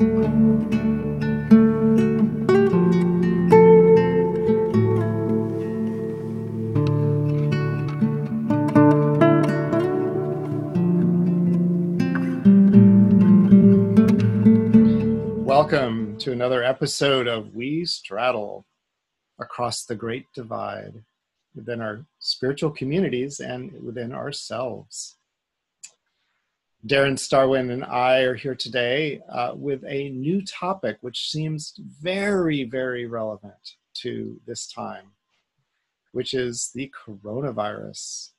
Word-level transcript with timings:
Welcome 0.00 0.16
to 16.20 16.32
another 16.32 16.64
episode 16.64 17.26
of 17.28 17.54
We 17.54 17.84
Straddle 17.84 18.64
Across 19.38 19.84
the 19.84 19.94
Great 19.94 20.24
Divide 20.34 20.94
within 21.54 21.82
our 21.82 22.06
spiritual 22.20 22.70
communities 22.70 23.40
and 23.40 23.70
within 23.84 24.14
ourselves. 24.14 25.18
Darren 26.86 27.18
Starwynn 27.18 27.70
and 27.70 27.84
I 27.84 28.20
are 28.20 28.34
here 28.34 28.54
today 28.54 29.20
uh, 29.28 29.52
with 29.54 29.84
a 29.86 30.08
new 30.10 30.40
topic 30.40 30.96
which 31.02 31.30
seems 31.30 31.74
very, 31.78 32.64
very 32.64 33.04
relevant 33.04 33.76
to 33.96 34.40
this 34.46 34.66
time, 34.66 35.04
which 36.12 36.32
is 36.32 36.70
the 36.74 36.90
coronavirus. 37.06 38.30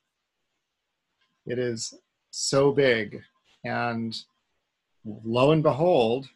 It 1.46 1.60
is 1.60 1.94
so 2.32 2.72
big, 2.72 3.22
and 3.64 4.20
lo 5.04 5.52
and 5.52 5.62
behold, 5.62 6.28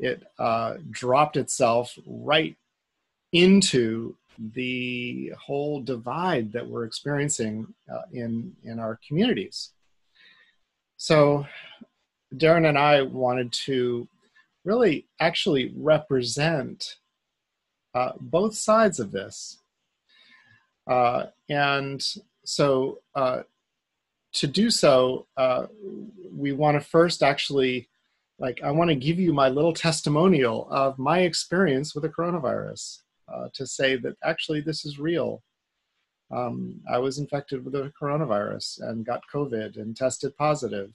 it 0.00 0.24
uh, 0.40 0.78
dropped 0.90 1.36
itself 1.36 1.96
right 2.06 2.56
into 3.30 4.16
the 4.54 5.32
whole 5.40 5.80
divide 5.80 6.52
that 6.52 6.66
we're 6.66 6.84
experiencing 6.84 7.72
uh, 7.92 8.02
in 8.12 8.56
in 8.64 8.80
our 8.80 8.98
communities. 9.06 9.70
So, 11.06 11.46
Darren 12.34 12.66
and 12.66 12.78
I 12.78 13.02
wanted 13.02 13.52
to 13.66 14.08
really 14.64 15.06
actually 15.20 15.70
represent 15.76 16.96
uh, 17.94 18.12
both 18.18 18.54
sides 18.54 18.98
of 19.00 19.12
this, 19.12 19.58
uh, 20.86 21.26
and 21.50 22.02
so 22.46 23.00
uh, 23.14 23.40
to 24.32 24.46
do 24.46 24.70
so, 24.70 25.26
uh, 25.36 25.66
we 26.32 26.52
want 26.52 26.80
to 26.80 26.88
first 26.88 27.22
actually 27.22 27.86
like 28.38 28.62
I 28.62 28.70
want 28.70 28.88
to 28.88 28.96
give 28.96 29.20
you 29.20 29.34
my 29.34 29.50
little 29.50 29.74
testimonial 29.74 30.66
of 30.70 30.98
my 30.98 31.18
experience 31.18 31.94
with 31.94 32.04
the 32.04 32.08
coronavirus 32.08 33.00
uh, 33.28 33.48
to 33.52 33.66
say 33.66 33.96
that 33.96 34.16
actually 34.24 34.62
this 34.62 34.86
is 34.86 34.98
real. 34.98 35.42
Um, 36.30 36.80
I 36.90 36.98
was 36.98 37.18
infected 37.18 37.64
with 37.64 37.74
the 37.74 37.92
coronavirus 38.00 38.82
and 38.82 39.04
got 39.04 39.22
COVID 39.32 39.76
and 39.76 39.96
tested 39.96 40.36
positive, 40.36 40.90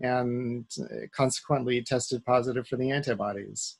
and 0.00 0.66
consequently 1.14 1.80
tested 1.82 2.24
positive 2.24 2.66
for 2.66 2.76
the 2.76 2.90
antibodies. 2.90 3.78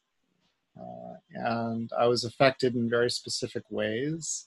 Uh, 0.79 1.15
and 1.35 1.91
I 1.99 2.07
was 2.07 2.25
affected 2.25 2.75
in 2.75 2.89
very 2.89 3.11
specific 3.11 3.65
ways, 3.71 4.47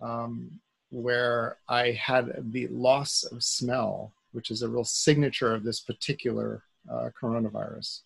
um, 0.00 0.60
where 0.90 1.58
I 1.68 1.92
had 1.92 2.32
the 2.52 2.66
loss 2.68 3.24
of 3.24 3.44
smell, 3.44 4.12
which 4.32 4.50
is 4.50 4.62
a 4.62 4.68
real 4.68 4.84
signature 4.84 5.54
of 5.54 5.62
this 5.62 5.80
particular 5.80 6.62
uh, 6.90 7.10
coronavirus. 7.20 8.00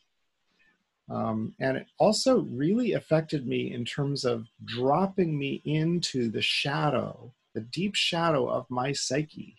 Um, 1.11 1.55
and 1.59 1.77
it 1.77 1.87
also 1.99 2.41
really 2.41 2.93
affected 2.93 3.47
me 3.47 3.73
in 3.73 3.85
terms 3.85 4.25
of 4.25 4.47
dropping 4.65 5.39
me 5.39 5.63
into 5.65 6.31
the 6.31 6.43
shadow, 6.43 7.33
the 7.55 7.63
deep 7.63 7.95
shadow 7.95 8.49
of 8.49 8.67
my 8.69 8.93
psyche. 8.93 9.57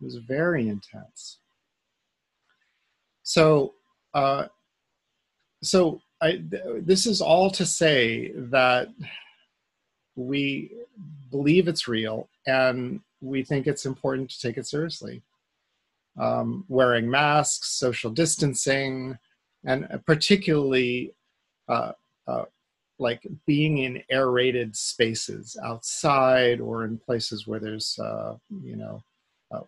It 0.00 0.04
was 0.04 0.16
very 0.16 0.68
intense. 0.68 1.38
So, 3.24 3.74
uh, 4.12 4.46
so 5.62 6.00
I, 6.20 6.32
th- 6.32 6.62
this 6.82 7.06
is 7.06 7.20
all 7.20 7.50
to 7.52 7.66
say 7.66 8.32
that 8.36 8.88
we 10.14 10.70
believe 11.30 11.66
it's 11.66 11.88
real 11.88 12.28
and 12.46 13.00
we 13.20 13.42
think 13.42 13.66
it's 13.66 13.86
important 13.86 14.30
to 14.30 14.40
take 14.40 14.58
it 14.58 14.66
seriously 14.66 15.22
um, 16.18 16.64
wearing 16.68 17.10
masks, 17.10 17.70
social 17.72 18.10
distancing, 18.10 19.18
and 19.64 19.88
particularly 20.06 21.12
uh, 21.68 21.92
uh, 22.26 22.44
like 22.98 23.26
being 23.46 23.78
in 23.78 24.02
aerated 24.10 24.76
spaces 24.76 25.56
outside 25.64 26.60
or 26.60 26.84
in 26.84 26.98
places 26.98 27.46
where 27.46 27.60
there's 27.60 27.98
uh, 27.98 28.36
you 28.62 28.76
know 28.76 29.02
uh, 29.52 29.62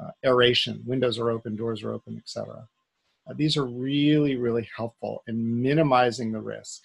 uh, 0.00 0.10
aeration, 0.24 0.82
windows 0.86 1.18
are 1.18 1.30
open, 1.30 1.56
doors 1.56 1.82
are 1.82 1.92
open, 1.92 2.16
etc. 2.16 2.66
Uh, 3.28 3.34
these 3.36 3.56
are 3.56 3.66
really 3.66 4.36
really 4.36 4.68
helpful 4.76 5.22
in 5.26 5.62
minimizing 5.62 6.32
the 6.32 6.40
risk 6.40 6.82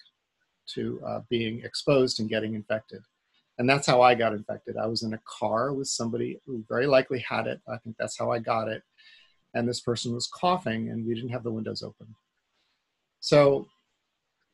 to 0.68 1.00
being 1.30 1.62
exposed 1.64 2.20
and 2.20 2.28
getting 2.28 2.56
infected. 2.56 3.00
And 3.60 3.70
that's 3.70 3.86
how 3.86 4.02
I 4.02 4.16
got 4.16 4.34
infected. 4.34 4.78
I 4.78 4.88
was 4.88 5.04
in 5.04 5.14
a 5.14 5.20
car 5.26 5.72
with 5.74 5.88
somebody 5.88 6.40
who 6.46 6.66
very 6.68 6.88
likely 6.88 7.20
had 7.20 7.46
it. 7.46 7.62
I 7.70 7.78
think 7.78 7.96
that's 7.98 8.18
how 8.18 8.32
I 8.32 8.40
got 8.40 8.68
it 8.68 8.82
and 9.56 9.68
this 9.68 9.80
person 9.80 10.14
was 10.14 10.28
coughing 10.28 10.90
and 10.90 11.08
we 11.08 11.16
didn't 11.16 11.30
have 11.30 11.44
the 11.44 11.52
windows 11.52 11.82
open. 11.82 12.14
So, 13.26 13.66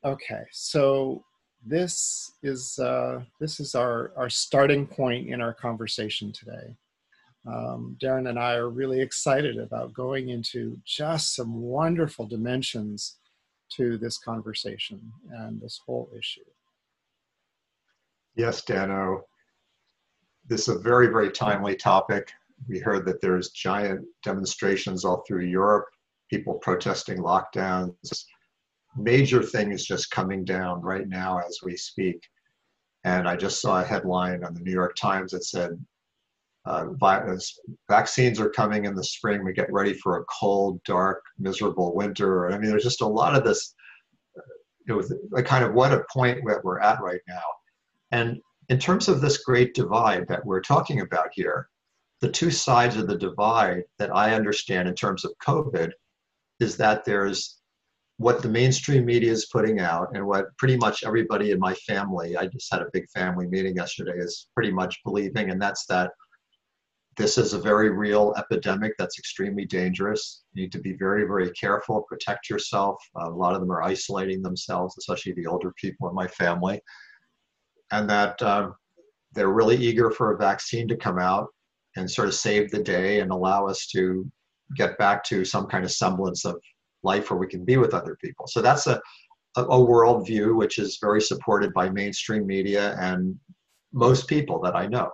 okay, 0.05 0.43
so 0.53 1.25
this 1.61 2.31
is 2.41 2.79
uh, 2.79 3.21
this 3.41 3.59
is 3.59 3.75
our 3.75 4.13
our 4.15 4.29
starting 4.29 4.87
point 4.87 5.27
in 5.27 5.41
our 5.41 5.53
conversation 5.53 6.31
today. 6.31 6.73
Um, 7.45 7.97
Darren 8.01 8.29
and 8.29 8.39
I 8.39 8.53
are 8.53 8.69
really 8.69 9.01
excited 9.01 9.57
about 9.57 9.93
going 9.93 10.29
into 10.29 10.79
just 10.85 11.35
some 11.35 11.61
wonderful 11.61 12.25
dimensions 12.25 13.17
to 13.71 13.97
this 13.97 14.17
conversation 14.17 15.01
and 15.31 15.59
this 15.59 15.81
whole 15.85 16.09
issue. 16.17 16.49
Yes, 18.38 18.63
Dano. 18.63 19.25
This 20.47 20.69
is 20.69 20.77
a 20.77 20.79
very, 20.79 21.07
very 21.07 21.29
timely 21.29 21.75
topic 21.75 22.31
we 22.69 22.79
heard 22.79 23.05
that 23.07 23.19
there's 23.19 23.49
giant 23.49 24.05
demonstrations 24.23 25.03
all 25.03 25.25
through 25.27 25.43
Europe, 25.43 25.88
people 26.29 26.53
protesting 26.53 27.17
lockdowns. 27.17 28.23
Major 28.97 29.41
thing 29.41 29.72
is 29.72 29.85
just 29.85 30.12
coming 30.12 30.44
down 30.44 30.81
right 30.81 31.07
now 31.07 31.40
as 31.40 31.59
we 31.63 31.78
speak. 31.78 32.22
And 33.03 33.28
I 33.28 33.35
just 33.35 33.62
saw 33.62 33.81
a 33.81 33.85
headline 33.85 34.44
on 34.44 34.53
the 34.53 34.59
New 34.59 34.72
York 34.72 34.96
Times 34.96 35.31
that 35.31 35.46
said, 35.46 35.72
uh, 36.66 36.85
vaccines 37.90 38.40
are 38.40 38.50
coming 38.50 38.85
in 38.85 38.94
the 38.94 39.03
spring. 39.03 39.44
We 39.44 39.53
get 39.53 39.72
ready 39.72 39.94
for 39.94 40.18
a 40.18 40.25
cold, 40.25 40.80
dark, 40.84 41.24
miserable 41.40 41.96
winter. 41.96 42.51
I 42.51 42.57
mean, 42.59 42.69
there's 42.69 42.84
just 42.84 43.01
a 43.01 43.07
lot 43.07 43.35
of 43.35 43.44
this, 43.44 43.74
you 44.88 44.96
know, 44.96 45.03
like 45.31 45.46
kind 45.46 45.66
of 45.66 45.74
what 45.74 45.91
a 45.91 46.06
point 46.13 46.41
that 46.46 46.63
we're 46.63 46.80
at 46.80 47.01
right 47.01 47.22
now. 47.28 47.41
And 48.12 48.40
in 48.69 48.78
terms 48.78 49.07
of 49.07 49.22
this 49.22 49.40
great 49.40 49.74
divide 49.74 50.28
that 50.28 50.46
we're 50.46 50.62
talking 50.62 51.01
about 51.01 51.30
here, 51.34 51.68
the 52.19 52.30
two 52.30 52.51
sides 52.51 52.96
of 52.96 53.07
the 53.07 53.18
divide 53.18 53.84
that 53.97 54.16
I 54.16 54.35
understand 54.35 54.88
in 54.88 54.94
terms 54.94 55.25
of 55.25 55.31
COVID 55.44 55.91
is 56.59 56.78
that 56.78 57.03
there's 57.03 57.60
what 58.21 58.43
the 58.43 58.49
mainstream 58.49 59.03
media 59.03 59.31
is 59.31 59.47
putting 59.47 59.79
out 59.79 60.09
and 60.13 60.23
what 60.23 60.55
pretty 60.57 60.77
much 60.77 61.03
everybody 61.03 61.49
in 61.49 61.59
my 61.59 61.73
family, 61.73 62.37
I 62.37 62.45
just 62.45 62.71
had 62.71 62.83
a 62.83 62.89
big 62.93 63.09
family 63.09 63.47
meeting 63.47 63.75
yesterday, 63.75 64.13
is 64.15 64.47
pretty 64.53 64.71
much 64.71 65.01
believing, 65.03 65.49
and 65.49 65.59
that's 65.59 65.87
that 65.87 66.11
this 67.17 67.39
is 67.39 67.53
a 67.53 67.59
very 67.59 67.89
real 67.89 68.35
epidemic 68.37 68.93
that's 68.99 69.17
extremely 69.17 69.65
dangerous. 69.65 70.43
You 70.53 70.61
need 70.61 70.71
to 70.71 70.79
be 70.79 70.93
very, 70.93 71.25
very 71.25 71.49
careful, 71.51 72.03
protect 72.03 72.47
yourself. 72.47 72.95
A 73.15 73.27
lot 73.27 73.55
of 73.55 73.59
them 73.59 73.71
are 73.71 73.81
isolating 73.81 74.43
themselves, 74.43 74.95
especially 74.99 75.33
the 75.33 75.47
older 75.47 75.73
people 75.81 76.07
in 76.07 76.13
my 76.13 76.27
family. 76.27 76.79
And 77.91 78.07
that 78.07 78.39
uh, 78.43 78.69
they're 79.33 79.49
really 79.49 79.77
eager 79.77 80.11
for 80.11 80.31
a 80.31 80.38
vaccine 80.38 80.88
to 80.89 80.95
come 80.95 81.17
out 81.17 81.47
and 81.95 82.09
sort 82.09 82.27
of 82.27 82.35
save 82.35 82.69
the 82.69 82.83
day 82.83 83.19
and 83.19 83.31
allow 83.31 83.65
us 83.65 83.88
to 83.88 84.31
get 84.75 84.97
back 84.99 85.23
to 85.25 85.43
some 85.43 85.65
kind 85.65 85.83
of 85.83 85.91
semblance 85.91 86.45
of 86.45 86.61
life 87.03 87.29
where 87.29 87.39
we 87.39 87.47
can 87.47 87.66
be 87.66 87.78
with 87.78 87.94
other 87.94 88.17
people. 88.22 88.47
So 88.47 88.62
that's 88.62 88.88
a, 88.88 89.01
a, 89.57 89.63
a 89.63 89.77
worldview 89.77 90.56
which 90.56 90.80
is 90.80 90.98
very 91.01 91.21
supported 91.21 91.74
by 91.74 91.89
mainstream 91.89 92.45
media 92.45 92.95
and 93.00 93.36
most 93.94 94.27
people 94.27 94.59
that 94.62 94.75
I 94.75 94.88
know. 94.88 95.09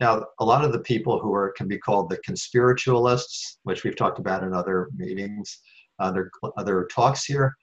Now, 0.00 0.26
a 0.38 0.44
lot 0.44 0.64
of 0.64 0.72
the 0.72 0.80
people 0.80 1.18
who 1.18 1.34
are 1.34 1.52
can 1.52 1.66
be 1.66 1.78
called 1.78 2.08
the 2.08 2.18
conspiritualists, 2.18 3.56
which 3.64 3.82
we've 3.82 3.96
talked 3.96 4.18
about 4.18 4.44
in 4.44 4.54
other 4.54 4.88
meetings, 4.96 5.60
other 5.98 6.30
other 6.56 6.88
talks 6.92 7.24
here, 7.24 7.56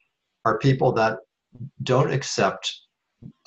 are 0.43 0.59
people 0.59 0.91
that 0.93 1.17
don't 1.83 2.11
accept 2.11 2.81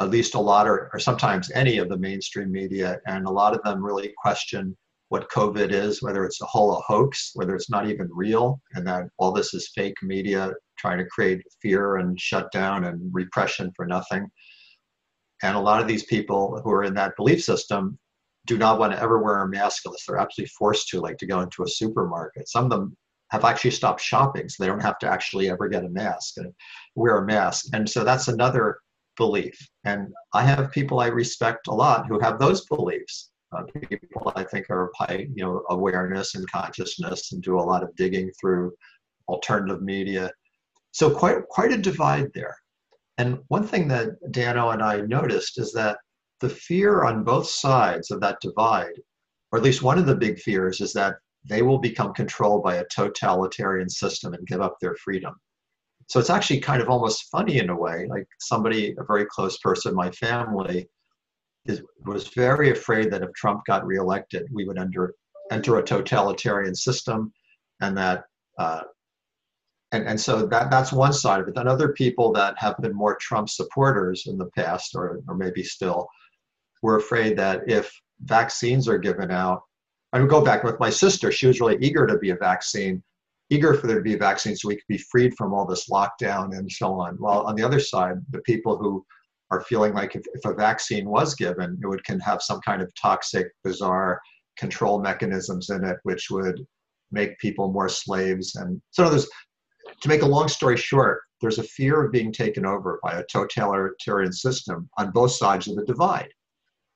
at 0.00 0.10
least 0.10 0.34
a 0.34 0.40
lot 0.40 0.66
or, 0.66 0.90
or 0.92 0.98
sometimes 0.98 1.50
any 1.50 1.78
of 1.78 1.88
the 1.88 1.98
mainstream 1.98 2.50
media, 2.50 2.98
and 3.06 3.26
a 3.26 3.30
lot 3.30 3.54
of 3.54 3.62
them 3.62 3.84
really 3.84 4.12
question 4.16 4.76
what 5.08 5.30
COVID 5.30 5.72
is, 5.72 6.02
whether 6.02 6.24
it's 6.24 6.40
a 6.40 6.46
whole 6.46 6.76
a 6.76 6.80
hoax, 6.82 7.32
whether 7.34 7.54
it's 7.54 7.70
not 7.70 7.88
even 7.88 8.08
real, 8.12 8.60
and 8.74 8.86
that 8.86 9.04
all 9.18 9.32
this 9.32 9.54
is 9.54 9.72
fake 9.74 9.96
media 10.02 10.52
trying 10.78 10.98
to 10.98 11.06
create 11.06 11.42
fear 11.62 11.96
and 11.96 12.20
shutdown 12.20 12.84
and 12.84 13.00
repression 13.12 13.72
for 13.74 13.86
nothing. 13.86 14.28
And 15.42 15.56
a 15.56 15.60
lot 15.60 15.80
of 15.80 15.88
these 15.88 16.04
people 16.04 16.60
who 16.62 16.70
are 16.70 16.84
in 16.84 16.94
that 16.94 17.16
belief 17.16 17.42
system 17.42 17.98
do 18.46 18.58
not 18.58 18.78
want 18.78 18.92
to 18.92 19.00
ever 19.00 19.22
wear 19.22 19.42
a 19.42 19.48
mask 19.48 19.82
unless 19.84 20.04
they're 20.06 20.18
absolutely 20.18 20.50
forced 20.58 20.88
to, 20.88 21.00
like 21.00 21.18
to 21.18 21.26
go 21.26 21.40
into 21.40 21.62
a 21.62 21.68
supermarket. 21.68 22.48
Some 22.48 22.64
of 22.64 22.70
them 22.70 22.96
have 23.30 23.44
actually 23.44 23.72
stopped 23.72 24.00
shopping, 24.00 24.48
so 24.48 24.62
they 24.62 24.68
don't 24.68 24.82
have 24.82 24.98
to 25.00 25.08
actually 25.08 25.50
ever 25.50 25.68
get 25.68 25.84
a 25.84 25.88
mask 25.90 26.38
and 26.38 26.52
wear 26.94 27.18
a 27.18 27.26
mask. 27.26 27.66
And 27.72 27.88
so 27.88 28.04
that's 28.04 28.28
another 28.28 28.78
belief. 29.16 29.54
And 29.84 30.08
I 30.32 30.44
have 30.44 30.72
people 30.72 31.00
I 31.00 31.08
respect 31.08 31.68
a 31.68 31.74
lot 31.74 32.06
who 32.08 32.18
have 32.20 32.38
those 32.38 32.64
beliefs. 32.66 33.30
Uh, 33.50 33.62
people 33.72 34.32
I 34.36 34.44
think 34.44 34.68
are 34.68 34.90
high, 34.96 35.26
you 35.34 35.42
know, 35.42 35.62
awareness 35.70 36.34
and 36.34 36.50
consciousness, 36.50 37.32
and 37.32 37.42
do 37.42 37.58
a 37.58 37.62
lot 37.62 37.82
of 37.82 37.94
digging 37.96 38.30
through 38.38 38.72
alternative 39.28 39.82
media. 39.82 40.30
So 40.92 41.14
quite 41.14 41.46
quite 41.48 41.72
a 41.72 41.78
divide 41.78 42.30
there. 42.34 42.56
And 43.16 43.38
one 43.48 43.66
thing 43.66 43.88
that 43.88 44.10
Dano 44.30 44.70
and 44.70 44.82
I 44.82 45.00
noticed 45.00 45.58
is 45.58 45.72
that 45.72 45.98
the 46.40 46.48
fear 46.48 47.04
on 47.04 47.24
both 47.24 47.48
sides 47.48 48.10
of 48.10 48.20
that 48.20 48.38
divide, 48.40 48.94
or 49.50 49.58
at 49.58 49.64
least 49.64 49.82
one 49.82 49.98
of 49.98 50.06
the 50.06 50.14
big 50.14 50.38
fears, 50.38 50.80
is 50.80 50.92
that 50.92 51.16
they 51.44 51.62
will 51.62 51.78
become 51.78 52.12
controlled 52.12 52.62
by 52.62 52.76
a 52.76 52.84
totalitarian 52.94 53.88
system 53.88 54.34
and 54.34 54.46
give 54.46 54.60
up 54.60 54.76
their 54.80 54.94
freedom. 54.96 55.34
So 56.08 56.20
it's 56.20 56.30
actually 56.30 56.60
kind 56.60 56.80
of 56.80 56.88
almost 56.88 57.28
funny 57.30 57.58
in 57.58 57.70
a 57.70 57.76
way. 57.76 58.06
Like 58.08 58.26
somebody, 58.38 58.94
a 58.98 59.04
very 59.04 59.26
close 59.26 59.58
person 59.58 59.94
my 59.94 60.10
family, 60.12 60.88
is, 61.68 61.82
was 62.04 62.28
very 62.28 62.70
afraid 62.70 63.10
that 63.12 63.22
if 63.22 63.32
Trump 63.34 63.64
got 63.66 63.86
reelected, 63.86 64.48
we 64.52 64.64
would 64.64 64.78
enter 64.78 65.14
enter 65.50 65.78
a 65.78 65.82
totalitarian 65.82 66.74
system, 66.74 67.32
and 67.80 67.96
that 67.96 68.24
uh, 68.58 68.82
and 69.92 70.06
and 70.06 70.20
so 70.20 70.46
that 70.46 70.70
that's 70.70 70.92
one 70.92 71.12
side 71.12 71.40
of 71.40 71.48
it. 71.48 71.54
Then 71.54 71.68
other 71.68 71.92
people 71.92 72.32
that 72.32 72.54
have 72.58 72.76
been 72.78 72.94
more 72.94 73.16
Trump 73.20 73.48
supporters 73.48 74.26
in 74.26 74.38
the 74.38 74.50
past, 74.56 74.94
or 74.94 75.20
or 75.28 75.36
maybe 75.36 75.62
still, 75.62 76.08
were 76.82 76.96
afraid 76.96 77.36
that 77.38 77.62
if 77.68 77.92
vaccines 78.22 78.88
are 78.88 78.98
given 78.98 79.30
out, 79.30 79.62
I 80.12 80.20
would 80.20 80.30
go 80.30 80.44
back 80.44 80.64
with 80.64 80.80
my 80.80 80.90
sister. 80.90 81.30
She 81.30 81.46
was 81.46 81.60
really 81.60 81.78
eager 81.80 82.06
to 82.06 82.18
be 82.18 82.30
a 82.30 82.36
vaccine, 82.36 83.02
eager 83.50 83.74
for 83.74 83.86
there 83.86 83.96
to 83.96 84.02
be 84.02 84.14
a 84.14 84.18
vaccine 84.18 84.56
so 84.56 84.68
we 84.68 84.76
could 84.76 84.88
be 84.88 84.98
freed 84.98 85.34
from 85.36 85.52
all 85.52 85.66
this 85.66 85.88
lockdown 85.88 86.56
and 86.56 86.70
so 86.70 86.94
on. 86.94 87.16
While 87.16 87.42
on 87.42 87.54
the 87.54 87.62
other 87.62 87.80
side, 87.80 88.16
the 88.30 88.40
people 88.40 88.76
who 88.78 89.04
are 89.50 89.62
feeling 89.62 89.94
like 89.94 90.14
if, 90.14 90.22
if 90.34 90.44
a 90.44 90.54
vaccine 90.54 91.08
was 91.08 91.34
given, 91.34 91.78
it 91.82 91.86
would 91.86 92.04
can 92.04 92.20
have 92.20 92.42
some 92.42 92.60
kind 92.60 92.82
of 92.82 92.92
toxic, 93.00 93.48
bizarre 93.64 94.20
control 94.58 95.00
mechanisms 95.00 95.70
in 95.70 95.84
it, 95.84 95.96
which 96.02 96.28
would 96.30 96.64
make 97.10 97.38
people 97.38 97.72
more 97.72 97.88
slaves. 97.88 98.56
And 98.56 98.80
so 98.90 99.08
there's 99.08 99.28
to 100.02 100.08
make 100.08 100.22
a 100.22 100.26
long 100.26 100.48
story 100.48 100.76
short, 100.76 101.20
there's 101.40 101.58
a 101.58 101.62
fear 101.62 102.04
of 102.04 102.12
being 102.12 102.32
taken 102.32 102.66
over 102.66 102.98
by 103.02 103.12
a 103.12 103.24
totalitarian 103.30 104.32
system 104.32 104.88
on 104.98 105.10
both 105.12 105.32
sides 105.32 105.68
of 105.68 105.76
the 105.76 105.84
divide. 105.84 106.28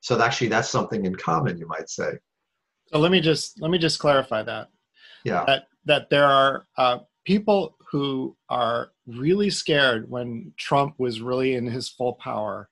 So 0.01 0.21
actually, 0.21 0.49
that's 0.49 0.69
something 0.69 1.05
in 1.05 1.15
common, 1.15 1.57
you 1.57 1.67
might 1.67 1.89
say. 1.89 2.11
So 2.87 2.99
let 2.99 3.11
me 3.11 3.21
just 3.21 3.61
let 3.61 3.71
me 3.71 3.77
just 3.77 3.99
clarify 3.99 4.43
that. 4.43 4.67
Yeah. 5.23 5.45
That 5.47 5.63
that 5.85 6.09
there 6.09 6.25
are 6.25 6.65
uh, 6.77 6.99
people 7.25 7.77
who 7.93 8.35
are 8.49 8.89
really 9.05 9.51
scared 9.51 10.09
when 10.09 10.51
Trump 10.57 10.95
was 10.97 11.21
really 11.21 11.53
in 11.53 11.67
his 11.67 11.87
full 11.87 12.13
power. 12.13 12.67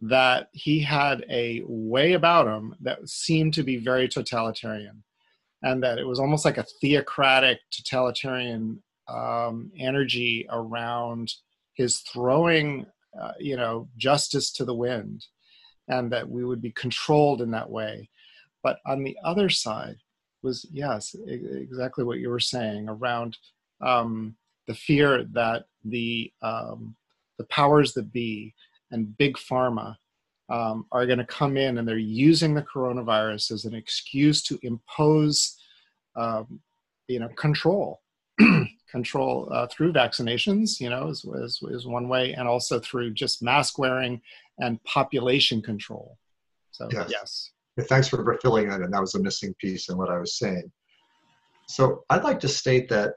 That 0.00 0.48
he 0.52 0.78
had 0.78 1.24
a 1.28 1.62
way 1.66 2.12
about 2.12 2.46
him 2.46 2.76
that 2.82 3.08
seemed 3.08 3.54
to 3.54 3.64
be 3.64 3.78
very 3.78 4.06
totalitarian, 4.06 5.02
and 5.62 5.82
that 5.82 5.98
it 5.98 6.06
was 6.06 6.20
almost 6.20 6.44
like 6.44 6.58
a 6.58 6.66
theocratic 6.80 7.58
totalitarian 7.72 8.80
um, 9.08 9.72
energy 9.76 10.46
around 10.50 11.32
his 11.74 11.98
throwing, 12.12 12.86
uh, 13.20 13.32
you 13.40 13.56
know, 13.56 13.88
justice 13.96 14.52
to 14.52 14.64
the 14.64 14.74
wind, 14.74 15.26
and 15.88 16.12
that 16.12 16.28
we 16.28 16.44
would 16.44 16.62
be 16.62 16.70
controlled 16.70 17.42
in 17.42 17.50
that 17.50 17.70
way. 17.70 18.08
But 18.62 18.78
on 18.86 19.02
the 19.02 19.16
other 19.24 19.48
side 19.48 19.96
was 20.44 20.64
yes, 20.70 21.16
exactly 21.26 22.04
what 22.04 22.20
you 22.20 22.28
were 22.28 22.38
saying 22.38 22.88
around 22.88 23.36
um, 23.80 24.36
the 24.66 24.74
fear 24.74 25.24
that 25.32 25.64
the 25.84 26.32
um, 26.42 26.94
the 27.38 27.44
powers 27.44 27.92
that 27.94 28.12
be 28.12 28.54
and 28.90 29.16
big 29.18 29.36
pharma 29.36 29.96
um, 30.48 30.86
are 30.92 31.06
going 31.06 31.18
to 31.18 31.26
come 31.26 31.56
in 31.56 31.78
and 31.78 31.88
they're 31.88 31.96
using 31.98 32.54
the 32.54 32.62
coronavirus 32.62 33.50
as 33.50 33.64
an 33.64 33.74
excuse 33.74 34.42
to 34.42 34.58
impose, 34.62 35.56
um, 36.16 36.60
you 37.08 37.18
know, 37.18 37.28
control 37.36 38.00
control 38.90 39.48
uh, 39.52 39.66
through 39.66 39.92
vaccinations, 39.92 40.80
you 40.80 40.88
know, 40.90 41.08
is, 41.08 41.24
is, 41.24 41.60
is 41.70 41.86
one 41.86 42.08
way, 42.08 42.32
and 42.32 42.46
also 42.46 42.78
through 42.78 43.12
just 43.12 43.42
mask 43.42 43.78
wearing 43.78 44.20
and 44.60 44.82
population 44.84 45.60
control. 45.60 46.16
So, 46.70 46.88
yes. 46.92 47.08
yes. 47.10 47.50
Thanks 47.88 48.08
for 48.08 48.38
filling 48.40 48.68
that 48.68 48.80
in. 48.82 48.90
That 48.90 49.00
was 49.00 49.16
a 49.16 49.20
missing 49.20 49.54
piece 49.58 49.88
in 49.88 49.96
what 49.96 50.10
I 50.10 50.18
was 50.18 50.38
saying. 50.38 50.70
So, 51.66 52.04
I'd 52.10 52.22
like 52.22 52.38
to 52.40 52.48
state 52.48 52.88
that 52.90 53.14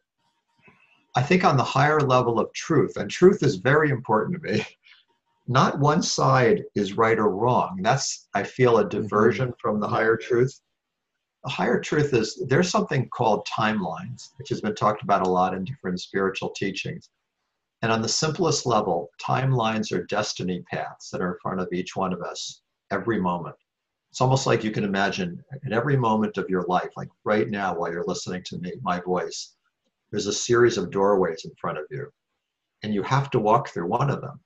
I 1.17 1.23
think 1.23 1.43
on 1.43 1.57
the 1.57 1.63
higher 1.63 1.99
level 1.99 2.39
of 2.39 2.53
truth, 2.53 2.95
and 2.95 3.09
truth 3.09 3.43
is 3.43 3.55
very 3.55 3.89
important 3.89 4.41
to 4.41 4.51
me, 4.51 4.65
not 5.47 5.79
one 5.79 6.01
side 6.01 6.63
is 6.75 6.93
right 6.93 7.17
or 7.17 7.29
wrong. 7.29 7.79
That's, 7.81 8.27
I 8.33 8.43
feel, 8.43 8.77
a 8.77 8.85
mm-hmm. 8.85 9.01
diversion 9.01 9.47
mm-hmm. 9.49 9.59
from 9.59 9.79
the 9.79 9.87
higher 9.87 10.15
truth 10.15 10.61
the 11.47 11.53
higher 11.53 11.79
truth 11.79 12.13
is 12.13 12.43
there's 12.49 12.69
something 12.69 13.07
called 13.07 13.47
timelines, 13.47 14.31
which 14.35 14.49
has 14.49 14.59
been 14.59 14.75
talked 14.75 15.01
about 15.01 15.25
a 15.25 15.29
lot 15.29 15.53
in 15.53 15.63
different 15.63 16.01
spiritual 16.01 16.49
teachings. 16.49 17.09
And 17.81 17.89
on 17.89 18.01
the 18.01 18.09
simplest 18.09 18.65
level, 18.65 19.09
timelines 19.21 19.93
are 19.93 20.03
destiny 20.03 20.63
paths 20.69 21.09
that 21.09 21.21
are 21.21 21.33
in 21.33 21.39
front 21.41 21.61
of 21.61 21.71
each 21.71 21.95
one 21.95 22.11
of 22.11 22.21
us 22.21 22.61
every 22.91 23.21
moment. 23.21 23.55
It's 24.09 24.19
almost 24.19 24.45
like 24.45 24.63
you 24.63 24.71
can 24.71 24.83
imagine 24.83 25.41
at 25.65 25.71
every 25.71 25.95
moment 25.95 26.37
of 26.37 26.49
your 26.49 26.63
life, 26.63 26.89
like 26.97 27.09
right 27.23 27.49
now 27.49 27.77
while 27.77 27.93
you're 27.93 28.03
listening 28.03 28.43
to 28.47 28.57
me, 28.57 28.73
my 28.81 28.99
voice, 28.99 29.55
there's 30.11 30.27
a 30.27 30.33
series 30.33 30.77
of 30.77 30.91
doorways 30.91 31.45
in 31.45 31.51
front 31.59 31.77
of 31.77 31.85
you. 31.89 32.07
And 32.83 32.93
you 32.93 33.03
have 33.03 33.29
to 33.31 33.39
walk 33.39 33.69
through 33.69 33.87
one 33.87 34.09
of 34.09 34.21
them. 34.21 34.39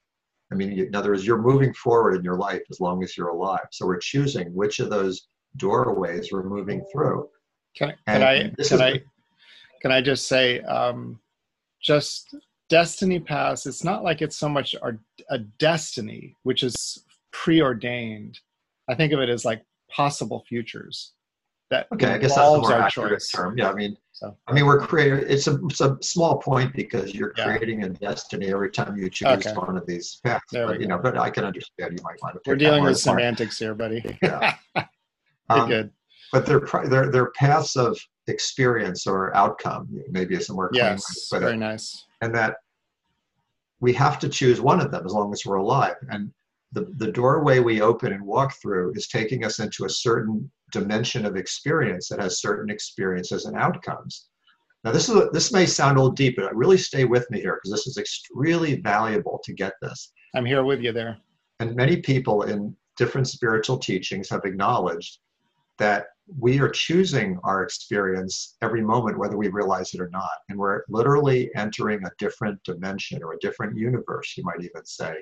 I 0.52 0.56
mean, 0.56 0.72
in 0.72 0.96
other 0.96 1.12
words, 1.12 1.25
you're 1.25 1.42
moving 1.42 1.74
forward 1.74 2.16
in 2.16 2.24
your 2.24 2.38
life 2.38 2.62
as 2.69 2.80
long 2.80 3.04
as 3.04 3.18
you're 3.18 3.30
alive. 3.30 3.68
So 3.72 3.86
we're 3.86 4.00
choosing 4.00 4.54
which 4.54 4.80
of 4.80 4.90
those 4.90 5.28
doorways 5.58 6.31
we're 6.31 6.44
moving 6.44 6.84
through. 6.92 7.30
Can, 7.78 7.94
can 8.06 8.24
I 8.24 8.50
can 8.68 8.81
I 8.81 9.02
can 9.81 9.92
I 9.92 10.02
just 10.02 10.28
say 10.28 10.60
um, 10.62 11.19
just 11.81 12.36
destiny 12.69 13.19
paths? 13.19 13.66
It's 13.66 13.84
not 13.84 14.04
like 14.04 14.22
it's 14.22 14.36
so 14.36 14.50
much 14.50 14.75
our, 14.81 15.00
a 15.30 15.40
destiny, 15.40 16.36
which 16.44 16.64
is 16.64 17.06
preordained. 17.31 18.40
I 18.90 18.96
think 18.96 19.14
of 19.14 19.19
it 19.19 19.30
as 19.30 19.46
like 19.46 19.64
possible 19.90 20.44
futures. 20.48 21.14
That 21.71 21.88
okay, 21.94 22.12
I 22.12 22.18
guess 22.18 22.35
that's 22.35 22.51
the 22.51 22.57
more 22.59 22.73
accurate 22.73 23.12
choice. 23.13 23.31
term. 23.31 23.57
Yeah, 23.57 23.69
I 23.69 23.73
mean, 23.73 23.97
so, 24.12 24.38
I 24.47 24.53
mean, 24.53 24.65
we're 24.65 24.79
creating. 24.79 25.25
It's 25.27 25.47
a, 25.47 25.57
it's 25.65 25.81
a 25.81 25.97
small 26.01 26.38
point 26.38 26.73
because 26.75 27.15
you're 27.15 27.33
yeah. 27.38 27.45
creating 27.45 27.83
a 27.85 27.89
destiny 27.89 28.51
every 28.51 28.69
time 28.69 28.97
you 28.97 29.09
choose 29.09 29.29
okay. 29.29 29.54
one 29.54 29.78
of 29.78 29.87
these 29.87 30.19
paths. 30.23 30.44
But, 30.51 30.80
you 30.80 30.87
know, 30.87 30.99
but 30.99 31.18
I 31.18 31.30
can 31.30 31.45
understand 31.45 31.97
you 31.97 32.04
might 32.04 32.21
want 32.21 32.35
to. 32.35 32.42
We're 32.45 32.57
dealing 32.57 32.83
with 32.83 32.99
semantics 32.99 33.57
here, 33.57 33.73
buddy. 33.73 34.18
Yeah. 34.21 34.56
Um, 35.49 35.68
good. 35.68 35.92
But 36.31 36.45
they're, 36.45 36.61
they're, 36.85 37.11
they're 37.11 37.31
paths 37.31 37.75
of 37.75 37.99
experience 38.28 39.07
or 39.07 39.35
outcome, 39.35 39.87
maybe 40.09 40.35
it's 40.35 40.49
a 40.49 40.54
more 40.54 40.69
yes, 40.73 41.30
very 41.31 41.57
nice. 41.57 42.06
And 42.21 42.33
that 42.35 42.56
we 43.80 43.94
have 43.94 44.19
to 44.19 44.30
choose 44.30 44.61
one 44.61 44.80
of 44.80 44.92
them 44.92 45.06
as 45.06 45.13
long 45.13 45.33
as 45.33 45.45
we're 45.45 45.57
alive. 45.57 45.95
And 46.09 46.31
the, 46.73 46.87
the 46.97 47.11
doorway 47.11 47.59
we 47.59 47.81
open 47.81 48.13
and 48.13 48.25
walk 48.25 48.54
through 48.61 48.94
is 48.95 49.07
taking 49.07 49.45
us 49.45 49.59
into 49.59 49.85
a 49.85 49.90
certain 49.90 50.49
dimension 50.71 51.25
of 51.25 51.35
experience 51.35 52.07
that 52.09 52.19
has 52.19 52.42
certain 52.42 52.69
experiences 52.69 53.45
and 53.45 53.57
outcomes. 53.57 54.28
Now, 54.83 54.92
this 54.92 55.09
is 55.09 55.16
a, 55.16 55.30
this 55.31 55.51
may 55.51 55.66
sound 55.66 55.97
a 55.97 56.01
little 56.01 56.16
deep, 56.16 56.37
but 56.37 56.56
really 56.56 56.78
stay 56.78 57.06
with 57.06 57.30
me 57.30 57.40
here 57.40 57.56
because 57.56 57.71
this 57.71 57.87
is 57.87 57.97
extremely 57.97 58.81
valuable 58.81 59.40
to 59.44 59.54
get 59.54 59.73
this. 59.81 60.11
I'm 60.35 60.45
here 60.45 60.63
with 60.63 60.80
you 60.80 60.92
there. 60.92 61.18
And 61.59 61.75
many 61.75 61.97
people 61.97 62.44
in 62.44 62.75
different 62.97 63.28
spiritual 63.28 63.78
teachings 63.78 64.30
have 64.30 64.45
acknowledged 64.45 65.19
that 65.78 66.06
we 66.40 66.59
are 66.59 66.69
choosing 66.69 67.37
our 67.44 67.63
experience 67.63 68.56
every 68.61 68.81
moment, 68.81 69.19
whether 69.19 69.37
we 69.37 69.49
realize 69.49 69.94
it 69.94 70.01
or 70.01 70.09
not. 70.09 70.31
And 70.49 70.57
we're 70.57 70.83
literally 70.90 71.51
entering 71.56 72.04
a 72.06 72.11
different 72.18 72.63
dimension 72.63 73.21
or 73.21 73.33
a 73.33 73.40
different 73.40 73.78
universe, 73.78 74.35
you 74.37 74.44
might 74.44 74.63
even 74.63 74.85
say. 74.85 75.16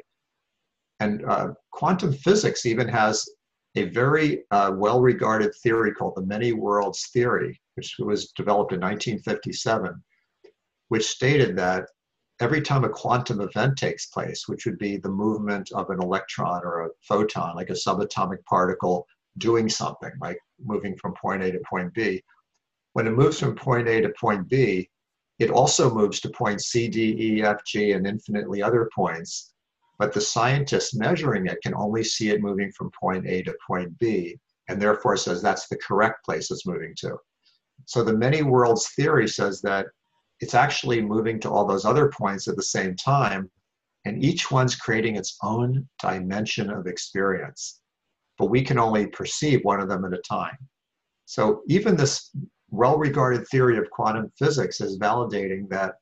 And 1.00 1.24
uh, 1.26 1.54
quantum 1.72 2.14
physics 2.14 2.66
even 2.66 2.88
has 2.88 3.28
a 3.76 3.86
very 3.90 4.44
uh, 4.52 4.72
well 4.76 5.02
regarded 5.02 5.54
theory 5.64 5.94
called 5.94 6.16
the 6.16 6.26
many 6.26 6.52
worlds 6.54 7.08
theory, 7.14 7.60
which 7.76 7.96
was 8.00 8.32
developed 8.32 8.74
in 8.74 8.80
1957, 8.80 10.04
which 10.90 11.08
stated 11.08 11.56
that 11.58 11.86
every 12.42 12.62
time 12.62 12.84
a 12.84 12.90
quantum 12.90 13.42
event 13.42 13.78
takes 13.78 14.08
place, 14.08 14.48
which 14.48 14.66
would 14.66 14.78
be 14.78 14.98
the 14.98 15.10
movement 15.10 15.72
of 15.74 15.90
an 15.90 16.02
electron 16.02 16.62
or 16.64 16.86
a 16.86 16.90
photon, 17.02 17.56
like 17.56 17.70
a 17.70 17.74
subatomic 17.74 18.44
particle 18.46 19.06
doing 19.38 19.70
something, 19.70 20.12
like 20.22 20.40
moving 20.64 20.96
from 20.98 21.14
point 21.14 21.44
A 21.44 21.52
to 21.52 21.60
point 21.70 21.94
B. 21.94 22.24
When 22.94 23.08
it 23.08 23.12
moves 23.12 23.40
from 23.40 23.56
point 23.56 23.88
A 23.88 24.02
to 24.02 24.10
point 24.20 24.50
B, 24.50 24.90
it 25.38 25.52
also 25.52 25.94
moves 25.94 26.20
to 26.22 26.30
point 26.30 26.62
C, 26.62 26.88
D, 26.88 27.16
E, 27.18 27.44
F, 27.44 27.64
G, 27.66 27.94
and 27.94 28.06
infinitely 28.06 28.62
other 28.62 28.90
points. 28.94 29.54
But 30.00 30.14
the 30.14 30.22
scientist 30.22 30.98
measuring 30.98 31.46
it 31.46 31.62
can 31.62 31.76
only 31.76 32.06
see 32.06 32.30
it 32.30 32.42
moving 32.42 32.72
from 32.72 32.90
point 32.98 33.28
A 33.28 33.44
to 33.44 33.54
point 33.68 34.00
B, 34.00 34.40
and 34.70 34.82
therefore 34.82 35.18
says 35.18 35.42
that's 35.42 35.68
the 35.68 35.78
correct 35.78 36.24
place 36.24 36.50
it's 36.50 36.66
moving 36.66 36.94
to. 37.00 37.18
So 37.86 38.04
the 38.04 38.18
many 38.18 38.42
worlds 38.42 38.88
theory 38.96 39.28
says 39.28 39.62
that 39.62 39.88
it's 40.40 40.54
actually 40.54 41.02
moving 41.02 41.38
to 41.42 41.50
all 41.50 41.68
those 41.68 41.84
other 41.84 42.10
points 42.10 42.48
at 42.48 42.56
the 42.56 42.64
same 42.64 42.96
time. 42.96 43.52
And 44.06 44.24
each 44.24 44.50
one's 44.50 44.76
creating 44.76 45.18
its 45.18 45.38
own 45.44 45.88
dimension 46.02 46.70
of 46.70 46.88
experience. 46.88 47.82
But 48.38 48.46
we 48.46 48.62
can 48.62 48.80
only 48.80 49.08
perceive 49.08 49.60
one 49.64 49.82
of 49.82 49.90
them 49.90 50.06
at 50.06 50.14
a 50.14 50.22
time. 50.22 50.58
So 51.26 51.62
even 51.68 51.98
this 51.98 52.34
well 52.70 52.98
regarded 52.98 53.46
theory 53.48 53.78
of 53.78 53.90
quantum 53.90 54.32
physics 54.40 54.80
is 54.80 54.98
validating 54.98 55.68
that 55.70 55.96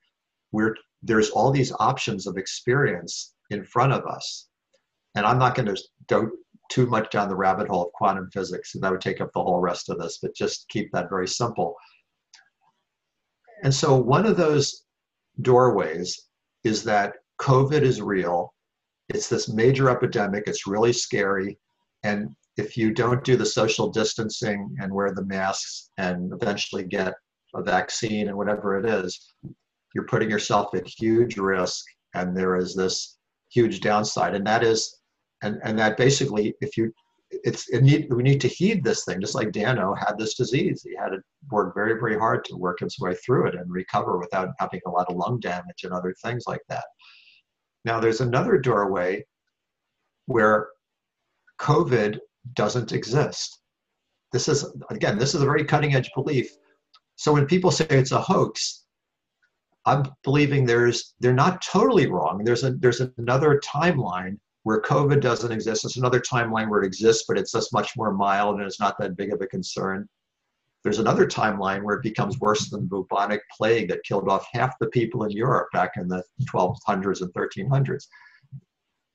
we're, 0.51 0.75
there's 1.01 1.32
all 1.32 1.50
these 1.50 1.74
options 1.80 2.27
of 2.27 2.38
experience 2.38 3.34
in 3.50 3.63
front 3.63 3.94
of 3.94 4.06
us. 4.06 4.48
And 5.16 5.25
I'm 5.25 5.39
not 5.39 5.56
going 5.56 5.74
to 5.74 5.82
go 6.08 6.30
too 6.70 6.86
much 6.86 7.10
down 7.12 7.30
the 7.30 7.36
rabbit 7.36 7.68
hole 7.68 7.86
of 7.86 7.94
quantum 7.94 8.30
physics, 8.32 8.75
and 8.75 8.84
that 8.84 8.92
would 8.92 9.01
take 9.01 9.22
up 9.22 9.32
the 9.34 9.42
whole 9.42 9.60
rest 9.60 9.89
of 9.89 10.00
this, 10.00 10.20
but 10.22 10.36
just 10.36 10.68
keep 10.70 10.92
that 10.92 11.10
very 11.10 11.27
simple. 11.27 11.75
And 13.63 13.74
so, 13.74 13.96
one 13.96 14.25
of 14.25 14.38
those 14.38 14.84
doorways 15.42 16.27
is 16.63 16.84
that 16.84 17.13
COVID 17.39 17.82
is 17.82 18.01
real. 18.01 18.54
It's 19.10 19.30
this 19.30 19.50
major 19.50 19.89
epidemic. 19.89 20.44
It's 20.48 20.68
really 20.68 20.94
scary. 20.94 21.58
And 22.04 22.36
if 22.58 22.75
you 22.75 22.94
don't 22.94 23.24
do 23.24 23.38
the 23.38 23.46
social 23.46 23.89
distancing 23.89 24.75
and 24.82 24.94
wear 24.94 25.13
the 25.13 25.25
masks 25.25 25.92
and 25.98 26.34
eventually 26.34 26.84
get 26.84 27.13
a 27.56 27.63
vaccine 27.63 28.27
and 28.27 28.38
whatever 28.38 28.77
it 28.77 28.86
is, 28.86 29.34
you're 29.94 30.06
putting 30.06 30.30
yourself 30.30 30.75
at 30.75 30.88
huge 30.88 31.38
risk. 31.38 31.86
And 32.13 32.36
there 32.36 32.58
is 32.58 32.75
this 32.75 33.17
huge 33.50 33.82
downside. 33.82 34.36
And 34.36 34.46
that 34.46 34.63
is, 34.63 35.00
and, 35.42 35.60
and 35.63 35.77
that 35.80 35.98
basically, 35.98 36.56
if 36.62 36.77
you 36.77 36.92
it's 37.30 37.68
it 37.70 37.82
need 37.82 38.12
we 38.13 38.24
need 38.24 38.39
to 38.42 38.48
heed 38.48 38.84
this 38.84 39.04
thing 39.04 39.20
just 39.20 39.36
like 39.36 39.51
dano 39.51 39.94
had 39.94 40.18
this 40.18 40.36
disease. 40.36 40.82
He 40.84 40.96
had 40.96 41.10
to 41.10 41.20
work 41.51 41.74
very 41.74 42.00
very 42.00 42.18
hard 42.18 42.46
to 42.46 42.56
work 42.56 42.80
his 42.80 42.98
way 43.00 43.16
through 43.16 43.48
it 43.48 43.56
and 43.56 43.70
recover 43.70 44.18
without 44.18 44.50
having 44.60 44.82
a 44.86 44.89
lot 44.89 45.10
of 45.10 45.18
lung 45.18 45.39
damage 45.39 45.84
and 45.84 45.94
other 45.94 46.13
things 46.24 46.46
like 46.48 46.62
that. 46.70 46.86
Now 47.86 48.00
there's 48.00 48.22
another 48.22 48.58
doorway 48.58 49.25
where 50.27 50.70
covid 51.60 52.20
doesn't 52.54 52.94
exist. 52.94 53.60
This 54.32 54.48
is 54.48 54.66
again 54.89 55.18
this 55.18 55.36
is 55.36 55.42
a 55.42 55.46
very 55.46 55.66
cutting 55.66 55.96
edge 55.96 56.10
belief. 56.16 56.50
So 57.16 57.34
when 57.34 57.46
people 57.46 57.72
say 57.72 57.88
it's 57.89 58.12
a 58.12 58.22
hoax 58.22 58.86
i'm 59.88 60.03
believing 60.24 60.65
there's 60.65 61.15
they're 61.20 61.34
not 61.34 61.62
totally 61.62 62.08
wrong 62.08 62.44
there's 62.44 62.63
a 62.63 62.72
there's 62.74 63.01
another 63.17 63.60
timeline 63.65 64.38
where 64.67 64.82
COVID 64.82 65.22
doesn't 65.22 65.53
exist. 65.53 65.86
It's 65.86 65.96
another 65.96 66.20
timeline 66.20 66.67
where 66.67 66.84
it 66.84 66.86
exists, 66.86 67.24
but 67.25 67.38
it's 67.38 67.53
just 67.53 67.72
much 67.72 67.96
more 67.96 68.12
mild 68.12 68.58
and 68.58 68.65
it's 68.65 68.82
not 68.82 68.98
that 69.00 69.15
big 69.15 69.32
of 69.32 69.39
a 69.39 69.48
concern. 69.48 70.10
There's 70.84 71.00
another 71.00 71.25
timeline 71.25 71.84
where 71.84 71.96
it 71.96 72.03
becomes 72.03 72.38
worse 72.41 72.70
than 72.70 72.82
the 72.82 72.88
bubonic 72.88 73.44
plague 73.50 73.88
that 73.88 74.03
killed 74.03 74.27
off 74.27 74.46
half 74.51 74.77
the 74.77 74.88
people 74.88 75.24
in 75.24 75.32
Europe 75.32 75.70
back 75.72 75.91
in 75.96 76.10
the 76.10 76.22
1200s 76.53 77.22
and 77.22 77.34
1300s. 77.34 78.08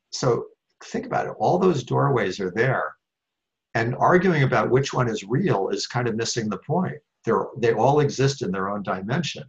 So 0.08 0.46
think 0.84 1.04
about 1.04 1.26
it. 1.26 1.34
All 1.38 1.58
those 1.58 1.84
doorways 1.84 2.40
are 2.40 2.52
there. 2.52 2.94
And 3.74 3.94
arguing 3.96 4.44
about 4.44 4.70
which 4.70 4.94
one 4.94 5.06
is 5.06 5.22
real 5.22 5.68
is 5.68 5.86
kind 5.86 6.08
of 6.08 6.16
missing 6.16 6.48
the 6.48 6.60
point. 6.66 6.96
They're, 7.26 7.48
they 7.58 7.74
all 7.74 8.00
exist 8.00 8.40
in 8.40 8.52
their 8.52 8.70
own 8.70 8.82
dimension. 8.82 9.44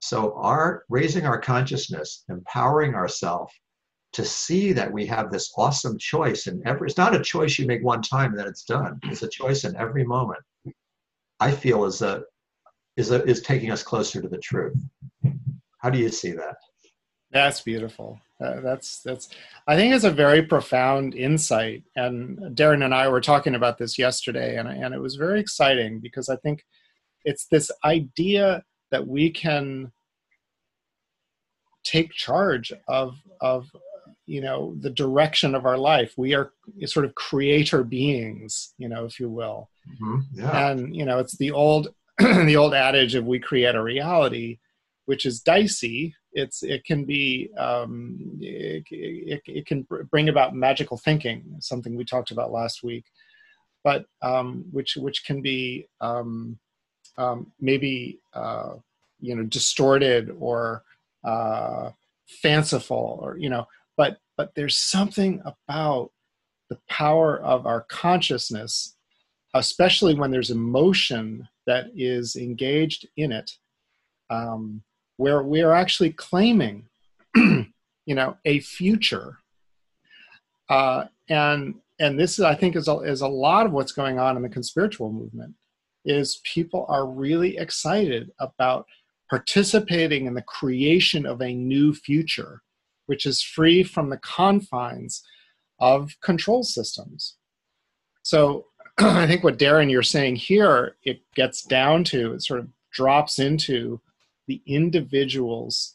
So 0.00 0.34
our 0.36 0.84
raising 0.88 1.26
our 1.26 1.40
consciousness, 1.40 2.24
empowering 2.28 2.94
ourselves, 2.94 3.52
to 4.12 4.24
see 4.24 4.72
that 4.72 4.90
we 4.90 5.04
have 5.06 5.30
this 5.30 5.52
awesome 5.56 5.98
choice 5.98 6.46
in 6.46 6.62
every 6.66 6.88
it's 6.88 6.96
not 6.96 7.14
a 7.14 7.20
choice 7.20 7.58
you 7.58 7.66
make 7.66 7.84
one 7.84 8.02
time 8.02 8.30
and 8.30 8.38
then 8.38 8.46
it's 8.46 8.64
done. 8.64 8.98
It's 9.04 9.22
a 9.22 9.28
choice 9.28 9.64
in 9.64 9.76
every 9.76 10.04
moment. 10.04 10.40
I 11.40 11.50
feel 11.50 11.84
is 11.84 12.02
a 12.02 12.22
is 12.96 13.10
a, 13.10 13.22
is 13.24 13.42
taking 13.42 13.70
us 13.70 13.82
closer 13.82 14.22
to 14.22 14.28
the 14.28 14.38
truth. 14.38 14.78
How 15.78 15.90
do 15.90 15.98
you 15.98 16.08
see 16.08 16.32
that? 16.32 16.56
That's 17.30 17.60
beautiful. 17.60 18.18
Uh, 18.38 18.60
that's 18.60 19.00
that's 19.00 19.30
i 19.66 19.74
think 19.76 19.94
it's 19.94 20.04
a 20.04 20.10
very 20.10 20.42
profound 20.42 21.14
insight. 21.14 21.82
And 21.96 22.38
darren 22.56 22.84
and 22.84 22.94
i 22.94 23.08
were 23.08 23.20
talking 23.20 23.54
about 23.54 23.78
this 23.78 23.98
yesterday 23.98 24.58
and, 24.58 24.68
and 24.68 24.94
it 24.94 25.00
was 25.00 25.16
very 25.16 25.40
exciting 25.40 26.00
because 26.00 26.28
i 26.28 26.36
think 26.36 26.62
it's 27.24 27.46
this 27.46 27.70
idea 27.84 28.62
that 28.90 29.06
we 29.06 29.30
can 29.30 29.92
take 31.84 32.10
charge 32.12 32.72
of 32.88 33.16
of 33.40 33.70
you 34.26 34.40
know 34.40 34.74
the 34.80 34.90
direction 34.90 35.54
of 35.54 35.64
our 35.64 35.78
life 35.78 36.14
we 36.16 36.34
are 36.34 36.52
sort 36.84 37.06
of 37.06 37.14
creator 37.14 37.84
beings 37.84 38.74
you 38.76 38.88
know 38.88 39.04
if 39.04 39.20
you 39.20 39.28
will 39.28 39.70
mm-hmm. 40.02 40.20
yeah. 40.32 40.70
and 40.70 40.94
you 40.94 41.04
know 41.04 41.18
it's 41.18 41.36
the 41.38 41.50
old 41.50 41.88
the 42.18 42.56
old 42.56 42.74
adage 42.74 43.14
of 43.14 43.24
we 43.24 43.38
create 43.38 43.74
a 43.74 43.82
reality 43.82 44.58
which 45.04 45.24
is 45.26 45.40
dicey 45.40 46.14
it's 46.32 46.62
it 46.62 46.84
can 46.84 47.04
be 47.04 47.48
um, 47.56 48.18
it, 48.40 48.84
it, 48.90 49.40
it, 49.46 49.66
can 49.66 49.86
bring 50.10 50.28
about 50.28 50.54
magical 50.54 50.98
thinking 50.98 51.42
something 51.60 51.96
we 51.96 52.04
talked 52.04 52.30
about 52.30 52.52
last 52.52 52.82
week 52.82 53.04
but 53.84 54.04
um, 54.22 54.64
which 54.72 54.96
which 54.96 55.24
can 55.24 55.40
be 55.40 55.86
um, 56.00 56.58
um 57.18 57.50
maybe 57.60 58.20
uh, 58.34 58.74
you 59.20 59.34
know 59.34 59.44
distorted 59.44 60.34
or 60.38 60.82
uh, 61.24 61.90
fanciful 62.26 63.18
or 63.22 63.36
you 63.36 63.48
know 63.48 63.66
but 63.96 64.18
but 64.36 64.54
there's 64.54 64.76
something 64.76 65.42
about 65.44 66.10
the 66.68 66.78
power 66.88 67.40
of 67.40 67.66
our 67.66 67.82
consciousness 67.82 68.96
especially 69.54 70.14
when 70.14 70.30
there's 70.30 70.50
emotion 70.50 71.48
that 71.66 71.86
is 71.96 72.36
engaged 72.36 73.08
in 73.16 73.32
it 73.32 73.52
um, 74.30 74.82
where 75.16 75.42
we 75.42 75.62
are 75.62 75.72
actually 75.72 76.10
claiming 76.10 76.84
you 77.36 78.14
know 78.14 78.36
a 78.44 78.60
future. 78.60 79.38
Uh, 80.68 81.04
and 81.28 81.74
and 81.98 82.18
this 82.18 82.38
is 82.38 82.44
i 82.44 82.54
think 82.54 82.76
is 82.76 82.88
a, 82.88 82.96
is 82.98 83.20
a 83.20 83.28
lot 83.28 83.66
of 83.66 83.72
what's 83.72 83.92
going 83.92 84.18
on 84.18 84.36
in 84.36 84.42
the 84.42 84.48
conspiritual 84.48 85.12
movement 85.12 85.54
is 86.06 86.40
people 86.44 86.86
are 86.88 87.06
really 87.06 87.58
excited 87.58 88.30
about 88.38 88.86
participating 89.28 90.26
in 90.26 90.34
the 90.34 90.42
creation 90.42 91.26
of 91.26 91.42
a 91.42 91.52
new 91.52 91.92
future 91.92 92.62
which 93.06 93.24
is 93.24 93.42
free 93.42 93.82
from 93.82 94.10
the 94.10 94.18
confines 94.18 95.22
of 95.80 96.16
control 96.20 96.62
systems. 96.62 97.36
So 98.22 98.66
I 98.98 99.26
think 99.26 99.42
what 99.42 99.58
Darren 99.58 99.90
you're 99.90 100.02
saying 100.02 100.36
here, 100.36 100.96
it 101.04 101.20
gets 101.34 101.62
down 101.62 102.04
to, 102.04 102.34
it 102.34 102.42
sort 102.42 102.60
of 102.60 102.68
drops 102.92 103.38
into 103.38 104.00
the 104.46 104.62
individual's 104.66 105.94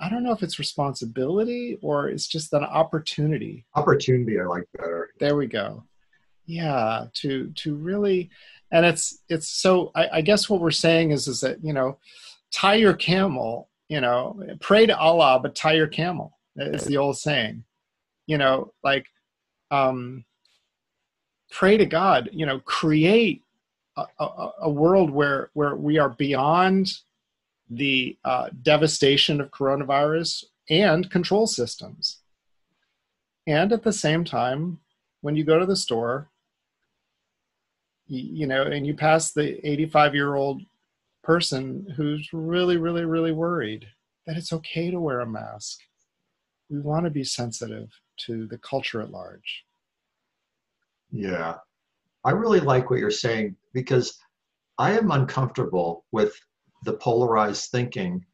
I 0.00 0.08
don't 0.08 0.24
know 0.24 0.32
if 0.32 0.42
it's 0.42 0.58
responsibility 0.58 1.78
or 1.80 2.08
it's 2.08 2.26
just 2.26 2.52
an 2.54 2.64
opportunity. 2.64 3.64
Opportunity, 3.76 4.40
I 4.40 4.44
like 4.46 4.64
better. 4.76 5.10
There 5.20 5.36
we 5.36 5.46
go. 5.46 5.84
Yeah, 6.44 7.06
to 7.20 7.52
to 7.52 7.76
really, 7.76 8.28
and 8.72 8.84
it's 8.84 9.20
it's 9.28 9.48
so. 9.48 9.92
I, 9.94 10.08
I 10.14 10.20
guess 10.22 10.50
what 10.50 10.60
we're 10.60 10.72
saying 10.72 11.12
is 11.12 11.28
is 11.28 11.40
that 11.40 11.62
you 11.62 11.72
know, 11.72 11.98
tie 12.50 12.74
your 12.74 12.94
camel 12.94 13.68
you 13.92 14.00
know, 14.00 14.42
pray 14.60 14.86
to 14.86 14.96
Allah, 14.96 15.38
but 15.42 15.54
tie 15.54 15.74
your 15.74 15.86
camel. 15.86 16.38
It's 16.56 16.86
the 16.86 16.96
old 16.96 17.18
saying. 17.18 17.62
You 18.26 18.38
know, 18.38 18.72
like 18.82 19.04
um, 19.70 20.24
pray 21.50 21.76
to 21.76 21.84
God. 21.84 22.30
You 22.32 22.46
know, 22.46 22.60
create 22.60 23.42
a, 23.98 24.06
a, 24.18 24.50
a 24.62 24.70
world 24.70 25.10
where 25.10 25.50
where 25.52 25.76
we 25.76 25.98
are 25.98 26.08
beyond 26.08 26.90
the 27.68 28.16
uh, 28.24 28.48
devastation 28.62 29.42
of 29.42 29.50
coronavirus 29.50 30.44
and 30.70 31.10
control 31.10 31.46
systems. 31.46 32.22
And 33.46 33.72
at 33.72 33.82
the 33.82 33.92
same 33.92 34.24
time, 34.24 34.78
when 35.20 35.36
you 35.36 35.44
go 35.44 35.58
to 35.58 35.66
the 35.66 35.76
store, 35.76 36.30
you, 38.06 38.46
know, 38.46 38.62
and 38.62 38.86
you 38.86 38.94
pass 38.94 39.32
the 39.32 39.66
85 39.66 40.14
year 40.14 40.34
old 40.34 40.62
person 41.22 41.86
who's 41.96 42.28
really, 42.32 42.76
really, 42.76 43.04
really 43.04 43.32
worried 43.32 43.86
that 44.26 44.36
it's 44.36 44.52
okay 44.52 44.90
to 44.90 45.00
wear 45.00 45.20
a 45.20 45.26
mask. 45.26 45.78
We 46.68 46.80
want 46.80 47.04
to 47.04 47.10
be 47.10 47.24
sensitive 47.24 47.90
to 48.26 48.46
the 48.46 48.58
culture 48.58 49.00
at 49.00 49.10
large. 49.10 49.64
Yeah. 51.10 51.56
I 52.24 52.30
really 52.30 52.60
like 52.60 52.88
what 52.88 52.98
you're 52.98 53.10
saying 53.10 53.56
because 53.74 54.18
I 54.78 54.92
am 54.92 55.10
uncomfortable 55.10 56.04
with 56.12 56.34
the 56.84 56.94
polarized 56.94 57.70
thinking. 57.70 58.24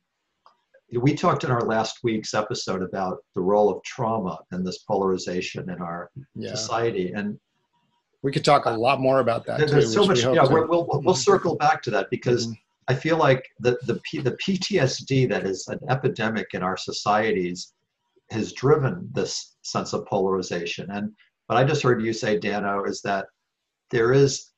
We 0.93 1.15
talked 1.15 1.45
in 1.45 1.51
our 1.51 1.63
last 1.63 1.99
week's 2.03 2.35
episode 2.35 2.83
about 2.83 3.19
the 3.35 3.43
role 3.43 3.71
of 3.71 3.83
trauma 3.83 4.39
and 4.53 4.67
this 4.67 4.79
polarization 4.79 5.69
in 5.69 5.83
our 5.83 6.11
yeah. 6.35 6.51
society. 6.51 7.13
And 7.13 7.39
we 8.23 8.33
could 8.33 8.45
talk 8.45 8.67
a 8.67 8.71
lot 8.71 9.01
more 9.01 9.21
about 9.21 9.47
that. 9.47 9.59
There's 9.59 9.95
too, 9.95 10.03
so 10.03 10.07
much. 10.07 10.23
Yeah, 10.23 10.47
we 10.47 10.61
will 10.61 10.87
we'll, 10.87 11.03
we'll 11.03 11.15
circle 11.15 11.57
back 11.57 11.83
to 11.83 11.91
that 11.93 12.09
because 12.11 12.47
mm-hmm. 12.47 12.55
I 12.89 12.95
feel 12.95 13.17
like 13.17 13.45
the, 13.61 13.79
the, 13.83 14.01
the 14.23 14.37
PTSD 14.45 15.29
that 15.29 15.47
is 15.47 15.69
an 15.69 15.79
epidemic 15.89 16.49
in 16.55 16.63
our 16.63 16.77
societies 16.77 17.75
has 18.31 18.53
driven 18.53 19.09
this 19.13 19.57
sense 19.63 19.93
of 19.93 20.07
polarization. 20.07 20.91
And 20.91 21.13
what 21.47 21.59
I 21.59 21.65
just 21.65 21.83
heard 21.83 22.03
you 22.03 22.13
say, 22.13 22.39
Dano, 22.39 22.85
is 22.85 23.01
that 23.03 23.27
there 23.91 24.13
is 24.13 24.53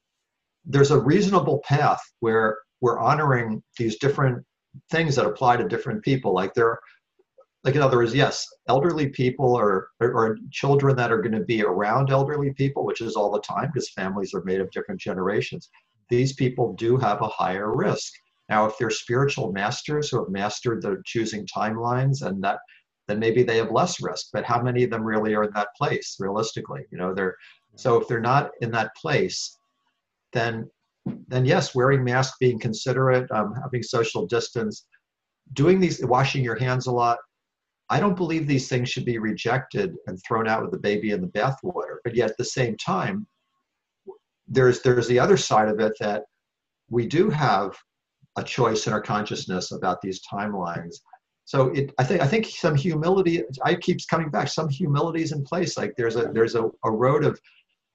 there's 0.64 0.90
a 0.90 1.00
reasonable 1.00 1.60
path 1.64 2.00
where 2.20 2.58
we're 2.80 2.98
honoring 2.98 3.62
these 3.78 3.98
different 3.98 4.44
things 4.90 5.16
that 5.16 5.26
apply 5.26 5.56
to 5.56 5.68
different 5.68 6.02
people. 6.02 6.34
Like 6.34 6.54
there, 6.54 6.78
like 7.64 7.74
in 7.74 7.82
other 7.82 7.98
words, 7.98 8.14
yes, 8.14 8.46
elderly 8.68 9.08
people 9.08 9.54
or, 9.54 9.88
or, 10.00 10.38
children 10.50 10.96
that 10.96 11.12
are 11.12 11.20
going 11.20 11.34
to 11.34 11.44
be 11.44 11.62
around 11.62 12.10
elderly 12.10 12.54
people, 12.54 12.86
which 12.86 13.02
is 13.02 13.16
all 13.16 13.30
the 13.30 13.40
time 13.40 13.66
because 13.66 13.90
families 13.90 14.32
are 14.32 14.42
made 14.44 14.60
of 14.60 14.70
different 14.70 15.00
generations. 15.00 15.68
These 16.08 16.32
people 16.32 16.72
do 16.74 16.96
have 16.96 17.20
a 17.20 17.28
higher 17.28 17.74
risk. 17.76 18.12
Now, 18.48 18.66
if 18.66 18.78
they're 18.78 18.90
spiritual 18.90 19.52
masters 19.52 20.10
who 20.10 20.18
have 20.18 20.32
mastered 20.32 20.82
the 20.82 21.02
choosing 21.04 21.46
timelines 21.46 22.22
and 22.26 22.42
that, 22.42 22.58
then 23.06 23.18
maybe 23.18 23.42
they 23.42 23.58
have 23.58 23.70
less 23.70 24.02
risk. 24.02 24.28
But 24.32 24.44
how 24.44 24.62
many 24.62 24.82
of 24.82 24.90
them 24.90 25.04
really 25.04 25.34
are 25.34 25.44
in 25.44 25.52
that 25.54 25.68
place 25.76 26.16
realistically? 26.18 26.86
You 26.90 26.98
know, 26.98 27.14
they're 27.14 27.36
so 27.76 28.00
if 28.00 28.08
they're 28.08 28.20
not 28.20 28.50
in 28.60 28.70
that 28.72 28.94
place, 28.96 29.58
then 30.32 30.68
then 31.28 31.44
yes, 31.44 31.74
wearing 31.74 32.04
masks, 32.04 32.36
being 32.40 32.58
considerate, 32.58 33.30
um, 33.30 33.54
having 33.62 33.82
social 33.82 34.26
distance, 34.26 34.86
doing 35.54 35.80
these, 35.80 36.04
washing 36.04 36.44
your 36.44 36.56
hands 36.56 36.86
a 36.86 36.92
lot. 36.92 37.18
I 37.90 38.00
don't 38.00 38.16
believe 38.16 38.46
these 38.46 38.68
things 38.68 38.88
should 38.88 39.04
be 39.04 39.18
rejected 39.18 39.94
and 40.06 40.18
thrown 40.22 40.48
out 40.48 40.62
with 40.62 40.70
the 40.70 40.78
baby 40.78 41.10
in 41.10 41.20
the 41.20 41.28
bathwater. 41.28 41.96
But 42.04 42.14
yet 42.14 42.30
at 42.30 42.36
the 42.36 42.44
same 42.44 42.76
time, 42.76 43.26
there's 44.48 44.80
there's 44.82 45.08
the 45.08 45.18
other 45.18 45.36
side 45.36 45.68
of 45.68 45.80
it 45.80 45.92
that 46.00 46.24
we 46.88 47.06
do 47.06 47.30
have 47.30 47.76
a 48.36 48.42
choice 48.42 48.86
in 48.86 48.92
our 48.92 49.02
consciousness 49.02 49.72
about 49.72 50.00
these 50.00 50.20
timelines. 50.26 50.96
So 51.44 51.68
it, 51.68 51.92
I 51.98 52.04
think 52.04 52.22
I 52.22 52.26
think 52.26 52.46
some 52.46 52.76
humility. 52.76 53.42
I 53.64 53.74
keeps 53.74 54.06
coming 54.06 54.30
back. 54.30 54.48
Some 54.48 54.68
humility 54.68 55.22
is 55.22 55.32
in 55.32 55.44
place. 55.44 55.76
Like 55.76 55.94
there's 55.96 56.16
a 56.16 56.30
there's 56.32 56.54
a, 56.54 56.70
a 56.84 56.90
road 56.90 57.24
of 57.24 57.40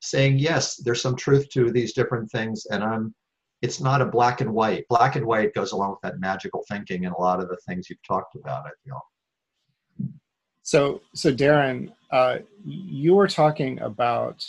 saying 0.05 0.37
yes 0.37 0.75
there's 0.77 1.01
some 1.01 1.15
truth 1.15 1.49
to 1.49 1.71
these 1.71 1.93
different 1.93 2.29
things 2.31 2.65
and 2.69 2.83
i'm 2.83 3.13
it's 3.61 3.79
not 3.79 4.01
a 4.01 4.05
black 4.05 4.41
and 4.41 4.53
white 4.53 4.85
black 4.89 5.15
and 5.15 5.25
white 5.25 5.53
goes 5.53 5.71
along 5.71 5.89
with 5.89 5.99
that 6.03 6.19
magical 6.19 6.63
thinking 6.69 7.05
and 7.05 7.15
a 7.15 7.21
lot 7.21 7.41
of 7.41 7.49
the 7.49 7.57
things 7.67 7.89
you've 7.89 8.07
talked 8.07 8.35
about 8.35 8.65
i 8.65 8.69
feel 8.83 8.99
so 10.65 11.01
so 11.13 11.33
darren 11.33 11.91
uh, 12.11 12.37
you 12.63 13.15
were 13.15 13.27
talking 13.27 13.79
about 13.79 14.45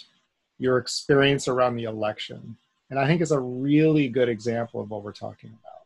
your 0.58 0.78
experience 0.78 1.48
around 1.48 1.76
the 1.76 1.84
election 1.84 2.56
and 2.90 2.98
i 2.98 3.06
think 3.06 3.20
it's 3.20 3.30
a 3.30 3.40
really 3.40 4.08
good 4.08 4.28
example 4.28 4.80
of 4.80 4.90
what 4.90 5.02
we're 5.04 5.12
talking 5.12 5.50
about 5.50 5.82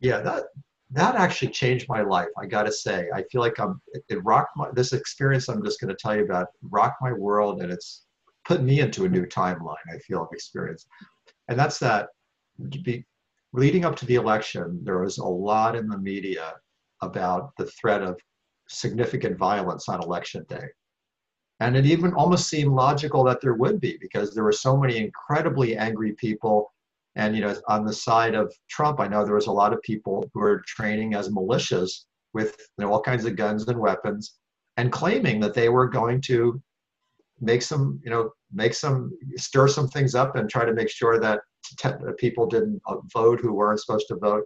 yeah 0.00 0.20
that 0.20 0.44
that 0.90 1.14
actually 1.16 1.50
changed 1.50 1.88
my 1.88 2.02
life 2.02 2.28
i 2.38 2.46
gotta 2.46 2.72
say 2.72 3.08
i 3.14 3.22
feel 3.24 3.40
like 3.40 3.58
i'm 3.58 3.80
it 4.08 4.24
rocked 4.24 4.56
my 4.56 4.68
this 4.74 4.92
experience 4.92 5.48
i'm 5.48 5.64
just 5.64 5.80
going 5.80 5.88
to 5.88 5.96
tell 5.96 6.14
you 6.14 6.24
about 6.24 6.48
rocked 6.70 7.02
my 7.02 7.12
world 7.12 7.62
and 7.62 7.72
it's 7.72 8.04
put 8.44 8.62
me 8.62 8.80
into 8.80 9.04
a 9.04 9.08
new 9.08 9.26
timeline, 9.26 9.76
I 9.94 9.98
feel, 9.98 10.22
of 10.22 10.28
experience. 10.32 10.86
And 11.48 11.58
that's 11.58 11.78
that 11.78 12.08
be, 12.82 13.04
leading 13.52 13.84
up 13.84 13.96
to 13.96 14.06
the 14.06 14.16
election, 14.16 14.80
there 14.82 14.98
was 14.98 15.18
a 15.18 15.24
lot 15.24 15.76
in 15.76 15.88
the 15.88 15.98
media 15.98 16.54
about 17.02 17.52
the 17.56 17.66
threat 17.66 18.02
of 18.02 18.18
significant 18.70 19.36
violence 19.36 19.88
on 19.88 20.02
election 20.02 20.44
day. 20.48 20.66
And 21.60 21.76
it 21.76 21.84
even 21.84 22.14
almost 22.14 22.48
seemed 22.48 22.72
logical 22.72 23.22
that 23.24 23.40
there 23.42 23.54
would 23.54 23.80
be 23.80 23.98
because 24.00 24.34
there 24.34 24.44
were 24.44 24.52
so 24.52 24.76
many 24.76 24.96
incredibly 24.96 25.76
angry 25.76 26.12
people. 26.12 26.72
And 27.16 27.36
you 27.36 27.42
know, 27.42 27.54
on 27.68 27.84
the 27.84 27.92
side 27.92 28.34
of 28.34 28.52
Trump, 28.70 28.98
I 29.00 29.08
know 29.08 29.24
there 29.24 29.34
was 29.34 29.48
a 29.48 29.52
lot 29.52 29.74
of 29.74 29.82
people 29.82 30.28
who 30.32 30.40
were 30.40 30.62
training 30.66 31.14
as 31.14 31.28
militias 31.28 32.04
with 32.32 32.56
you 32.78 32.84
know, 32.84 32.92
all 32.92 33.02
kinds 33.02 33.24
of 33.26 33.36
guns 33.36 33.68
and 33.68 33.78
weapons 33.78 34.36
and 34.76 34.92
claiming 34.92 35.40
that 35.40 35.52
they 35.52 35.68
were 35.68 35.88
going 35.88 36.20
to 36.22 36.62
make 37.40 37.62
some, 37.62 38.00
you 38.04 38.10
know, 38.10 38.30
make 38.52 38.72
some, 38.72 39.10
stir 39.36 39.68
some 39.68 39.88
things 39.88 40.14
up 40.14 40.36
and 40.36 40.48
try 40.48 40.64
to 40.64 40.72
make 40.72 40.88
sure 40.88 41.18
that 41.20 41.40
people 42.18 42.46
didn't 42.46 42.80
vote 43.12 43.40
who 43.40 43.52
weren't 43.52 43.80
supposed 43.80 44.08
to 44.08 44.16
vote. 44.16 44.44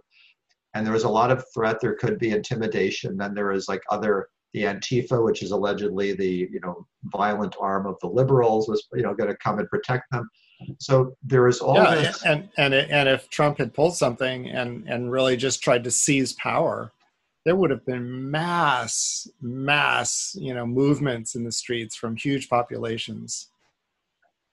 And 0.75 0.85
there 0.85 0.93
was 0.93 1.05
a 1.05 1.09
lot 1.09 1.31
of 1.31 1.43
threat. 1.53 1.79
There 1.81 1.95
could 1.95 2.19
be 2.19 2.31
intimidation. 2.31 3.17
Then 3.17 3.33
there 3.33 3.47
was 3.47 3.67
like 3.67 3.81
other, 3.89 4.27
the 4.53 4.63
Antifa, 4.63 5.23
which 5.23 5.41
is 5.41 5.51
allegedly 5.51 6.13
the, 6.13 6.49
you 6.51 6.59
know, 6.61 6.85
violent 7.05 7.55
arm 7.59 7.87
of 7.87 7.95
the 8.01 8.07
liberals 8.07 8.69
was, 8.69 8.87
you 8.93 9.01
know, 9.01 9.15
going 9.15 9.29
to 9.29 9.37
come 9.37 9.57
and 9.59 9.69
protect 9.69 10.11
them. 10.11 10.29
So 10.79 11.15
there 11.23 11.47
is 11.47 11.59
all 11.59 11.75
yeah, 11.75 11.95
this. 11.95 12.23
And, 12.23 12.49
and, 12.57 12.73
and 12.73 13.09
if 13.09 13.29
Trump 13.29 13.57
had 13.57 13.73
pulled 13.73 13.95
something 13.95 14.49
and, 14.49 14.87
and 14.87 15.11
really 15.11 15.35
just 15.35 15.63
tried 15.63 15.83
to 15.85 15.91
seize 15.91 16.33
power, 16.33 16.91
there 17.45 17.55
would 17.55 17.69
have 17.69 17.85
been 17.85 18.31
mass 18.31 19.27
mass 19.39 20.35
you 20.39 20.53
know 20.53 20.65
movements 20.65 21.35
in 21.35 21.43
the 21.43 21.51
streets 21.51 21.95
from 21.95 22.15
huge 22.15 22.49
populations 22.49 23.49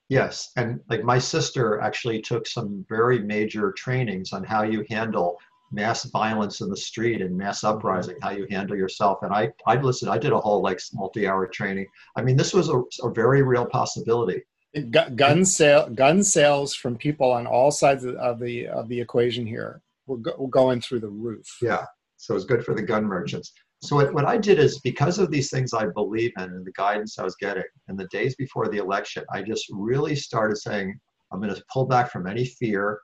yes 0.09 0.53
and 0.57 0.79
like 0.90 1.03
my 1.03 1.18
sister 1.18 1.81
actually 1.81 2.20
took 2.20 2.47
some 2.47 2.85
very 2.88 3.20
major 3.20 3.73
trainings 3.73 4.33
on 4.33 4.44
how 4.44 4.62
you 4.62 4.85
handle 4.90 5.38
mass 5.73 6.05
violence 6.05 6.61
in 6.61 6.69
the 6.69 6.77
street 6.77 7.21
and 7.21 7.37
mass 7.37 7.65
uprising 7.65 8.17
how 8.23 8.31
you 8.31 8.47
handle 8.51 8.77
yourself. 8.77 9.19
And 9.23 9.33
i 9.33 9.51
i 9.67 9.77
listened 9.77 10.11
i 10.11 10.19
did 10.19 10.33
a 10.33 10.41
whole 10.41 10.63
like 10.63 10.81
multi-hour 10.93 11.49
training. 11.49 11.87
I 12.17 12.23
mean 12.23 12.37
this 12.37 12.55
was 12.55 12.69
a, 12.69 12.83
a 13.03 13.11
very 13.13 13.43
real 13.43 13.67
possibility. 13.67 14.43
Gun 14.91 15.45
sale 15.45 15.89
gun 15.91 16.23
sales 16.23 16.75
from 16.75 16.97
people 16.97 17.31
on 17.31 17.47
all 17.47 17.71
sides 17.71 18.05
of 18.05 18.39
the 18.39 18.69
of 18.69 18.89
the 18.89 19.01
equation 19.01 19.47
here 19.47 19.83
were, 20.07 20.19
go, 20.19 20.35
were 20.39 20.49
going 20.49 20.81
through 20.81 21.01
the 21.01 21.09
roof. 21.09 21.59
Yeah 21.61 21.85
so 22.23 22.37
it's 22.37 22.45
good 22.45 22.65
for 22.65 22.73
the 22.73 22.83
gun 22.83 23.05
merchants. 23.05 23.53
So 23.83 23.97
what, 23.97 24.15
what 24.15 24.25
I 24.25 24.39
did 24.39 24.61
is 24.61 24.79
because 24.83 25.19
of 25.19 25.33
these 25.33 25.51
things 25.51 25.75
I 25.75 25.89
believe 25.89 26.31
in 26.39 26.45
and 26.45 26.65
the 26.65 26.71
guidance 26.77 27.19
I 27.19 27.25
was 27.25 27.35
getting, 27.35 27.65
in 27.89 27.97
the 27.97 28.07
days 28.13 28.37
before 28.37 28.69
the 28.69 28.79
election, 28.79 29.25
I 29.33 29.43
just 29.43 29.67
really 29.73 30.15
started 30.15 30.57
saying, 30.57 30.97
I'm 31.33 31.41
going 31.41 31.53
to 31.53 31.65
pull 31.73 31.87
back 31.87 32.13
from 32.13 32.29
any 32.29 32.45
fear 32.45 33.01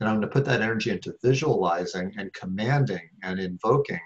and 0.00 0.08
I'm 0.08 0.16
going 0.16 0.22
to 0.22 0.32
put 0.32 0.44
that 0.46 0.60
energy 0.60 0.90
into 0.90 1.14
visualizing 1.22 2.12
and 2.18 2.32
commanding 2.32 3.08
and 3.22 3.38
invoking 3.38 4.00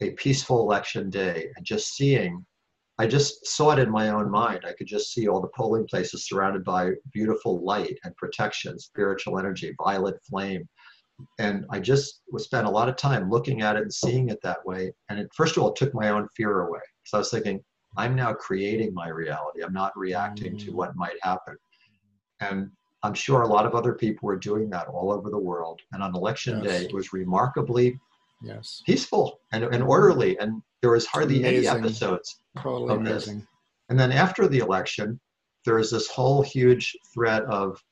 a 0.00 0.10
peaceful 0.12 0.60
election 0.60 1.10
day 1.10 1.50
and 1.56 1.64
just 1.64 1.94
seeing. 1.94 2.44
I 2.98 3.06
just 3.06 3.46
saw 3.46 3.70
it 3.70 3.78
in 3.78 3.90
my 3.90 4.10
own 4.10 4.30
mind. 4.30 4.64
I 4.66 4.74
could 4.74 4.86
just 4.86 5.14
see 5.14 5.26
all 5.26 5.40
the 5.40 5.48
polling 5.56 5.86
places 5.86 6.26
surrounded 6.26 6.64
by 6.64 6.90
beautiful 7.12 7.64
light 7.64 7.98
and 8.04 8.14
protection, 8.16 8.78
spiritual 8.78 9.38
energy, 9.38 9.74
violet 9.82 10.16
flame, 10.28 10.68
and 11.38 11.66
I 11.70 11.80
just 11.80 12.22
spent 12.36 12.66
a 12.66 12.70
lot 12.70 12.88
of 12.88 12.96
time 12.96 13.30
looking 13.30 13.62
at 13.62 13.76
it 13.76 13.82
and 13.82 13.92
seeing 13.92 14.28
it 14.28 14.40
that 14.42 14.64
way. 14.64 14.92
And 15.08 15.18
it, 15.18 15.30
first 15.34 15.56
of 15.56 15.62
all, 15.62 15.70
it 15.70 15.76
took 15.76 15.94
my 15.94 16.08
own 16.08 16.28
fear 16.36 16.62
away. 16.62 16.80
So 17.04 17.18
I 17.18 17.20
was 17.20 17.30
thinking, 17.30 17.62
I'm 17.96 18.14
now 18.14 18.32
creating 18.32 18.94
my 18.94 19.08
reality. 19.08 19.62
I'm 19.62 19.72
not 19.72 19.96
reacting 19.96 20.54
mm. 20.54 20.64
to 20.64 20.72
what 20.72 20.96
might 20.96 21.16
happen. 21.22 21.56
And 22.40 22.70
I'm 23.02 23.14
sure 23.14 23.42
a 23.42 23.48
lot 23.48 23.66
of 23.66 23.74
other 23.74 23.94
people 23.94 24.26
were 24.26 24.36
doing 24.36 24.68
that 24.70 24.86
all 24.88 25.10
over 25.10 25.30
the 25.30 25.38
world. 25.38 25.80
And 25.92 26.02
on 26.02 26.14
election 26.14 26.62
yes. 26.62 26.80
day, 26.80 26.86
it 26.86 26.94
was 26.94 27.12
remarkably 27.12 27.98
yes. 28.42 28.82
peaceful 28.84 29.40
and, 29.52 29.64
and 29.64 29.82
orderly. 29.82 30.38
And 30.38 30.62
there 30.82 30.90
was 30.90 31.06
hardly 31.06 31.44
any 31.44 31.66
episodes. 31.66 32.40
Totally 32.58 32.94
amazing. 32.94 33.38
This. 33.38 33.46
And 33.88 33.98
then 33.98 34.12
after 34.12 34.48
the 34.48 34.58
election, 34.58 35.18
there 35.64 35.76
was 35.76 35.90
this 35.90 36.08
whole 36.08 36.42
huge 36.42 36.96
threat 37.12 37.42
of 37.44 37.82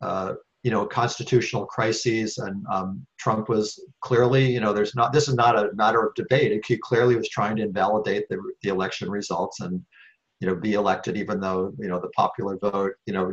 uh, 0.00 0.34
you 0.62 0.72
know 0.72 0.84
constitutional 0.84 1.64
crises 1.64 2.38
and 2.38 2.66
um, 2.72 3.06
trump 3.20 3.48
was 3.48 3.80
clearly 4.00 4.50
you 4.52 4.58
know 4.58 4.72
there's 4.72 4.96
not 4.96 5.12
this 5.12 5.28
is 5.28 5.34
not 5.36 5.56
a 5.56 5.72
matter 5.74 6.04
of 6.04 6.12
debate 6.16 6.64
he 6.66 6.76
clearly 6.76 7.14
was 7.14 7.28
trying 7.28 7.54
to 7.54 7.62
invalidate 7.62 8.28
the, 8.28 8.36
the 8.62 8.68
election 8.68 9.08
results 9.08 9.60
and 9.60 9.80
you 10.40 10.48
know 10.48 10.56
be 10.56 10.74
elected 10.74 11.16
even 11.16 11.38
though 11.38 11.72
you 11.78 11.86
know 11.86 12.00
the 12.00 12.08
popular 12.08 12.58
vote 12.58 12.94
you 13.06 13.12
know 13.12 13.32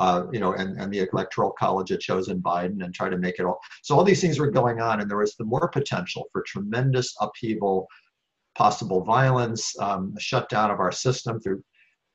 uh, 0.00 0.24
you 0.32 0.40
know 0.40 0.54
and, 0.54 0.78
and 0.80 0.92
the 0.92 1.06
electoral 1.12 1.52
college 1.52 1.90
had 1.90 2.00
chosen 2.00 2.40
biden 2.42 2.84
and 2.84 2.94
try 2.94 3.08
to 3.08 3.18
make 3.18 3.38
it 3.38 3.44
all 3.44 3.60
so 3.82 3.96
all 3.96 4.04
these 4.04 4.20
things 4.20 4.38
were 4.38 4.50
going 4.50 4.80
on 4.80 5.00
and 5.00 5.10
there 5.10 5.18
was 5.18 5.34
the 5.36 5.44
more 5.44 5.68
potential 5.68 6.24
for 6.32 6.42
tremendous 6.46 7.14
upheaval 7.20 7.86
possible 8.56 9.04
violence 9.04 9.78
um, 9.80 10.12
a 10.16 10.20
shutdown 10.20 10.70
of 10.70 10.80
our 10.80 10.92
system 10.92 11.40
through 11.40 11.62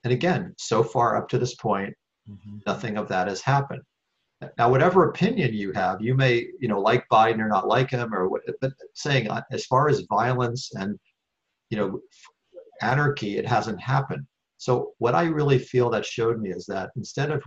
and 0.04 0.14
again 0.14 0.54
so 0.58 0.84
far 0.84 1.16
up 1.18 1.30
to 1.30 1.38
this 1.38 1.56
point 1.56 1.94
mm-hmm. 2.30 2.58
nothing 2.68 2.98
of 2.98 3.08
that 3.08 3.28
has 3.28 3.42
happened 3.42 3.82
now, 4.58 4.70
whatever 4.70 5.10
opinion 5.10 5.54
you 5.54 5.74
have, 5.74 6.02
you 6.02 6.16
may, 6.16 6.48
you 6.60 6.70
know, 6.70 6.80
like 6.80 7.06
Biden 7.12 7.40
or 7.40 7.50
not 7.50 7.68
like 7.68 7.90
him, 7.90 8.14
or 8.14 8.30
what, 8.30 8.42
but 8.62 8.72
saying 8.94 9.30
uh, 9.30 9.42
as 9.52 9.66
far 9.66 9.90
as 9.90 10.06
violence 10.10 10.72
and, 10.76 10.98
you 11.70 11.78
know, 11.78 12.00
anarchy, 12.82 13.38
it 13.38 13.46
hasn't 13.46 13.82
happened. 13.82 14.26
So 14.58 14.94
what 14.98 15.16
I 15.16 15.26
really 15.26 15.60
feel 15.60 15.90
that 15.90 16.06
showed 16.06 16.40
me 16.40 16.52
is 16.52 16.66
that 16.68 16.92
instead 16.96 17.32
of 17.32 17.44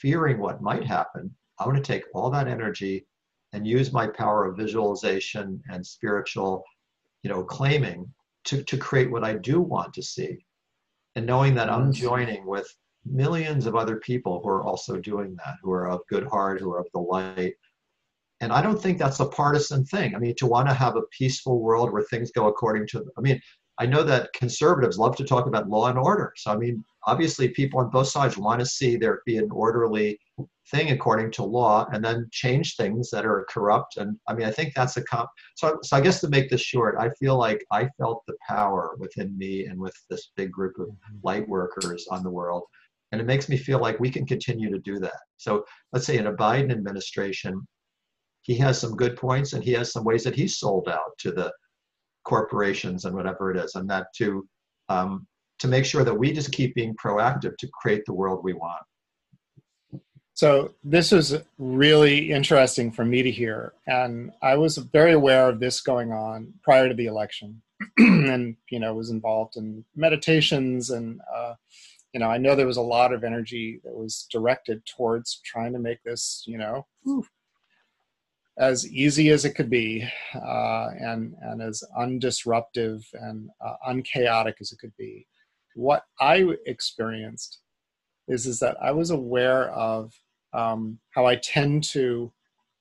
fearing 0.00 0.38
what 0.38 0.62
might 0.62 0.84
happen, 0.84 1.34
I 1.58 1.66
want 1.66 1.76
to 1.76 1.92
take 1.92 2.04
all 2.14 2.30
that 2.30 2.48
energy 2.48 3.06
and 3.52 3.66
use 3.66 3.92
my 3.92 4.06
power 4.06 4.44
of 4.44 4.56
visualization 4.56 5.62
and 5.70 5.84
spiritual, 5.84 6.62
you 7.22 7.30
know, 7.30 7.42
claiming 7.42 8.12
to, 8.44 8.62
to 8.64 8.76
create 8.76 9.10
what 9.10 9.24
I 9.24 9.34
do 9.34 9.60
want 9.60 9.92
to 9.94 10.02
see. 10.02 10.44
And 11.16 11.26
knowing 11.26 11.54
that 11.54 11.70
I'm 11.70 11.92
joining 11.92 12.46
with 12.46 12.68
millions 13.04 13.66
of 13.66 13.74
other 13.74 13.96
people 13.96 14.40
who 14.42 14.48
are 14.50 14.64
also 14.64 14.98
doing 14.98 15.36
that, 15.36 15.56
who 15.62 15.72
are 15.72 15.88
of 15.88 16.00
good 16.08 16.26
heart, 16.26 16.60
who 16.60 16.72
are 16.72 16.80
of 16.80 16.86
the 16.92 17.00
light. 17.00 17.54
And 18.40 18.52
I 18.52 18.62
don't 18.62 18.80
think 18.80 18.98
that's 18.98 19.20
a 19.20 19.26
partisan 19.26 19.84
thing. 19.84 20.14
I 20.14 20.18
mean, 20.18 20.34
to 20.38 20.46
want 20.46 20.68
to 20.68 20.74
have 20.74 20.96
a 20.96 21.02
peaceful 21.10 21.60
world 21.60 21.92
where 21.92 22.02
things 22.02 22.30
go 22.30 22.46
according 22.46 22.86
to, 22.88 23.04
I 23.16 23.20
mean, 23.20 23.40
I 23.78 23.86
know 23.86 24.02
that 24.04 24.32
conservatives 24.32 24.98
love 24.98 25.16
to 25.16 25.24
talk 25.24 25.46
about 25.46 25.68
law 25.68 25.88
and 25.88 25.98
order. 25.98 26.32
So, 26.36 26.52
I 26.52 26.56
mean, 26.56 26.84
obviously, 27.08 27.48
people 27.48 27.80
on 27.80 27.90
both 27.90 28.08
sides 28.08 28.36
want 28.36 28.60
to 28.60 28.66
see 28.66 28.96
there 28.96 29.22
be 29.24 29.38
an 29.38 29.50
orderly 29.50 30.20
thing 30.70 30.90
according 30.90 31.30
to 31.32 31.42
law 31.42 31.86
and 31.92 32.04
then 32.04 32.28
change 32.30 32.76
things 32.76 33.10
that 33.10 33.24
are 33.24 33.46
corrupt. 33.48 33.96
And 33.96 34.18
I 34.28 34.34
mean, 34.34 34.46
I 34.46 34.50
think 34.50 34.74
that's 34.74 34.98
a 34.98 35.02
comp. 35.02 35.30
So, 35.56 35.78
so 35.82 35.96
I 35.96 36.00
guess 36.00 36.20
to 36.20 36.28
make 36.28 36.50
this 36.50 36.60
short, 36.60 36.96
I 36.98 37.08
feel 37.18 37.36
like 37.38 37.64
I 37.72 37.88
felt 37.98 38.22
the 38.26 38.36
power 38.46 38.94
within 38.98 39.36
me 39.38 39.64
and 39.64 39.78
with 39.80 39.94
this 40.10 40.30
big 40.36 40.52
group 40.52 40.78
of 40.78 40.88
mm-hmm. 40.88 41.16
light 41.22 41.48
workers 41.48 42.06
on 42.10 42.22
the 42.22 42.30
world. 42.30 42.64
And 43.10 43.20
it 43.20 43.26
makes 43.26 43.48
me 43.48 43.56
feel 43.56 43.78
like 43.78 43.98
we 43.98 44.10
can 44.10 44.26
continue 44.26 44.70
to 44.70 44.78
do 44.80 44.98
that. 45.00 45.20
So 45.38 45.64
let's 45.92 46.04
say 46.04 46.18
in 46.18 46.26
a 46.26 46.34
Biden 46.34 46.70
administration, 46.70 47.66
he 48.42 48.54
has 48.58 48.78
some 48.78 48.96
good 48.96 49.16
points 49.16 49.54
and 49.54 49.64
he 49.64 49.72
has 49.72 49.92
some 49.92 50.04
ways 50.04 50.24
that 50.24 50.34
he's 50.34 50.58
sold 50.58 50.88
out 50.88 51.16
to 51.20 51.32
the 51.32 51.50
corporations 52.24 53.06
and 53.06 53.16
whatever 53.16 53.50
it 53.50 53.56
is, 53.56 53.74
and 53.74 53.88
that 53.88 54.08
to 54.16 54.46
um, 54.90 55.26
to 55.58 55.68
make 55.68 55.84
sure 55.84 56.04
that 56.04 56.14
we 56.14 56.32
just 56.32 56.52
keep 56.52 56.74
being 56.74 56.94
proactive 56.94 57.56
to 57.58 57.68
create 57.68 58.04
the 58.06 58.12
world 58.12 58.40
we 58.42 58.52
want. 58.52 58.82
So 60.34 60.74
this 60.84 61.10
was 61.10 61.36
really 61.58 62.30
interesting 62.30 62.92
for 62.92 63.04
me 63.04 63.22
to 63.22 63.30
hear, 63.30 63.72
and 63.88 64.30
I 64.40 64.56
was 64.56 64.76
very 64.76 65.12
aware 65.12 65.48
of 65.48 65.58
this 65.58 65.80
going 65.80 66.12
on 66.12 66.54
prior 66.62 66.88
to 66.88 66.94
the 66.94 67.06
election, 67.06 67.60
and 67.98 68.56
you 68.70 68.78
know 68.78 68.94
was 68.94 69.10
involved 69.10 69.56
in 69.56 69.84
meditations, 69.96 70.90
and 70.90 71.20
uh, 71.34 71.54
you 72.12 72.20
know 72.20 72.28
I 72.28 72.38
know 72.38 72.54
there 72.54 72.68
was 72.68 72.76
a 72.76 72.82
lot 72.82 73.12
of 73.12 73.24
energy 73.24 73.80
that 73.82 73.92
was 73.92 74.28
directed 74.30 74.86
towards 74.86 75.40
trying 75.44 75.72
to 75.72 75.80
make 75.80 76.04
this 76.04 76.44
you 76.46 76.56
know 76.56 76.86
as 78.58 78.90
easy 78.90 79.30
as 79.30 79.44
it 79.44 79.54
could 79.54 79.70
be 79.70 80.06
uh, 80.34 80.88
and, 80.98 81.34
and 81.42 81.62
as 81.62 81.82
undisruptive 81.98 83.04
and 83.14 83.48
uh, 83.64 83.74
unchaotic 83.86 84.56
as 84.60 84.72
it 84.72 84.78
could 84.78 84.92
be. 84.98 85.26
What 85.78 86.02
I 86.20 86.44
experienced 86.66 87.60
is, 88.26 88.46
is 88.46 88.58
that 88.58 88.76
I 88.82 88.90
was 88.90 89.10
aware 89.10 89.70
of 89.70 90.12
um, 90.52 90.98
how 91.10 91.24
I 91.26 91.36
tend 91.36 91.84
to 91.92 92.32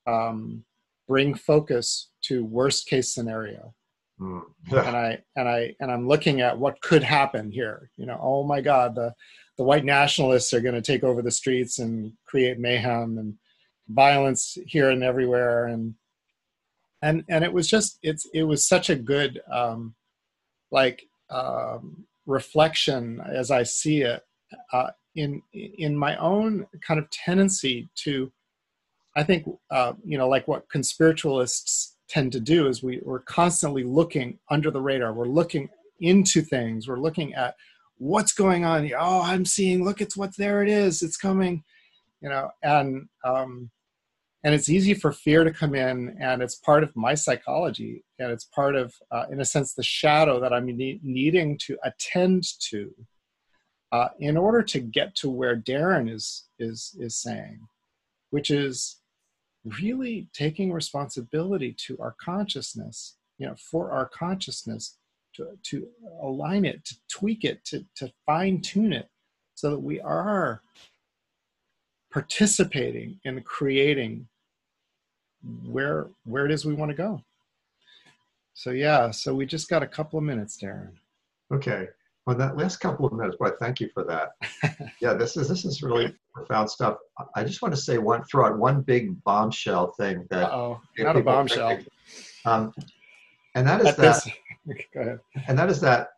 um, 0.08 0.64
bring 1.08 1.36
focus 1.36 2.10
to 2.24 2.44
worst 2.44 2.88
case 2.88 3.14
scenario. 3.14 3.74
Mm. 4.20 4.42
and 4.72 4.98
I 4.98 5.22
and 5.36 5.48
I 5.48 5.76
and 5.80 5.92
I'm 5.92 6.08
looking 6.08 6.42
at 6.42 6.58
what 6.58 6.82
could 6.82 7.04
happen 7.04 7.52
here. 7.52 7.92
You 7.98 8.08
know, 8.08 8.20
oh 8.20 8.44
my 8.44 8.62
God, 8.62 8.96
the 8.96 9.14
the 9.60 9.64
white 9.64 9.86
nationalists 9.86 10.56
are 10.56 10.60
going 10.60 10.74
to 10.74 10.82
take 10.82 11.04
over 11.04 11.22
the 11.22 11.30
streets 11.30 11.78
and 11.78 12.14
create 12.26 12.58
mayhem 12.58 13.20
and 13.20 13.36
violence 13.90 14.58
here 14.66 14.90
and 14.90 15.04
everywhere 15.04 15.68
and 15.68 15.94
and 17.04 17.24
and 17.30 17.44
it 17.44 17.54
was 17.54 17.68
just 17.68 18.00
it's 18.02 18.28
it 18.34 18.44
was 18.44 18.68
such 18.68 18.90
a 18.90 18.96
good 18.96 19.40
um 19.52 19.94
like 20.72 21.04
um 21.30 22.06
reflection 22.28 23.22
as 23.34 23.50
i 23.50 23.64
see 23.64 24.02
it 24.02 24.24
uh 24.74 24.92
in 25.16 25.42
in 25.54 25.98
my 25.98 26.16
own 26.18 26.68
kind 26.86 27.00
of 27.00 27.10
tendency 27.10 27.90
to 27.96 28.32
i 29.16 29.24
think 29.24 29.48
uh 29.72 29.94
you 30.04 30.18
know 30.18 30.30
like 30.30 30.48
what 30.48 30.70
conspiritualists 30.70 31.94
tend 32.08 32.32
to 32.32 32.40
do 32.40 32.68
is 32.68 32.82
we 32.82 33.02
we're 33.04 33.20
constantly 33.20 33.84
looking 33.84 34.40
under 34.50 34.72
the 34.72 34.82
radar. 34.82 35.14
We're 35.14 35.26
looking 35.26 35.70
into 36.00 36.42
things. 36.42 36.88
We're 36.88 37.00
looking 37.00 37.34
at 37.34 37.56
what's 37.98 38.32
going 38.32 38.64
on. 38.64 38.90
Oh 38.98 39.22
i'm 39.24 39.46
seeing 39.46 39.84
look 39.84 40.02
it's 40.02 40.16
what 40.16 40.36
there 40.38 40.62
it 40.62 40.70
is 40.70 41.02
it's 41.02 41.18
coming 41.18 41.64
you 42.22 42.30
know 42.30 42.50
and 42.64 43.08
um 43.24 43.72
and 44.48 44.56
it's 44.56 44.70
easy 44.70 44.94
for 44.94 45.12
fear 45.12 45.44
to 45.44 45.52
come 45.52 45.76
in 45.76 46.16
and 46.22 46.42
it's 46.42 46.56
part 46.56 46.82
of 46.82 46.96
my 46.96 47.14
psychology 47.14 48.02
and 48.18 48.32
it's 48.32 48.46
part 48.46 48.78
of 48.78 48.94
uh, 49.12 49.26
in 49.30 49.42
a 49.42 49.46
sense 49.46 49.74
the 49.74 49.84
shadow 49.84 50.40
that 50.40 50.54
i'm 50.54 50.66
ne- 50.66 51.02
needing 51.04 51.58
to 51.58 51.78
attend 51.84 52.46
to 52.62 52.90
uh, 53.92 54.08
in 54.20 54.38
order 54.38 54.64
to 54.64 54.80
get 54.80 55.14
to 55.16 55.30
where 55.30 55.58
darren 55.58 56.10
is 56.10 56.46
is 56.60 56.96
is 56.98 57.22
saying 57.22 57.60
which 58.30 58.50
is 58.50 59.02
really 59.82 60.30
taking 60.34 60.72
responsibility 60.72 61.76
to 61.78 61.98
our 62.00 62.16
consciousness 62.24 63.18
you 63.40 63.46
know 63.46 63.56
for 63.70 63.92
our 63.92 64.06
consciousness 64.06 64.96
to, 65.36 65.48
to 65.62 65.86
align 66.24 66.64
it 66.64 66.86
to 66.86 66.96
tweak 67.12 67.44
it 67.44 67.66
to, 67.66 67.86
to 67.98 68.10
fine 68.26 68.62
tune 68.62 68.94
it 68.94 69.10
so 69.56 69.72
that 69.72 69.80
we 69.80 70.00
are 70.00 70.62
participating 72.14 73.20
in 73.26 73.42
creating 73.42 74.26
where 75.66 76.08
where 76.26 76.46
it 76.46 76.52
is 76.52 76.66
we 76.66 76.74
want 76.74 76.90
to 76.92 76.98
go. 76.98 77.22
So 78.54 78.72
yeah, 78.72 79.12
so 79.12 79.34
we 79.34 79.46
just 79.46 79.70
got 79.70 79.84
a 79.84 79.88
couple 79.88 80.18
of 80.18 80.26
minutes, 80.26 80.58
Darren. 80.62 80.94
Okay. 81.52 81.88
Well, 82.26 82.36
that 82.38 82.58
last 82.58 82.78
couple 82.78 83.06
of 83.06 83.14
minutes, 83.14 83.38
boy, 83.38 83.52
thank 83.60 83.80
you 83.80 83.90
for 83.94 84.04
that. 84.04 84.32
yeah, 85.02 85.14
this 85.14 85.38
is 85.38 85.48
this 85.48 85.64
is 85.64 85.82
really 85.82 86.14
profound 86.34 86.70
stuff. 86.70 86.98
I 87.36 87.44
just 87.44 87.62
want 87.62 87.74
to 87.74 87.80
say 87.80 88.00
one, 88.00 88.24
throw 88.26 88.48
out 88.48 88.58
one 88.58 88.82
big 88.82 89.24
bombshell 89.24 89.94
thing 89.98 90.26
that. 90.30 90.52
Oh, 90.52 90.82
not 90.98 91.16
a 91.16 91.22
bombshell. 91.22 91.80
Um, 92.46 92.74
and 93.56 93.66
that 93.66 93.82
is 93.82 93.88
At 93.88 93.98
that. 93.98 94.24
This, 94.66 94.78
go 94.94 95.02
ahead. 95.02 95.20
And 95.48 95.58
that 95.58 95.70
is 95.70 95.80
that 95.82 96.10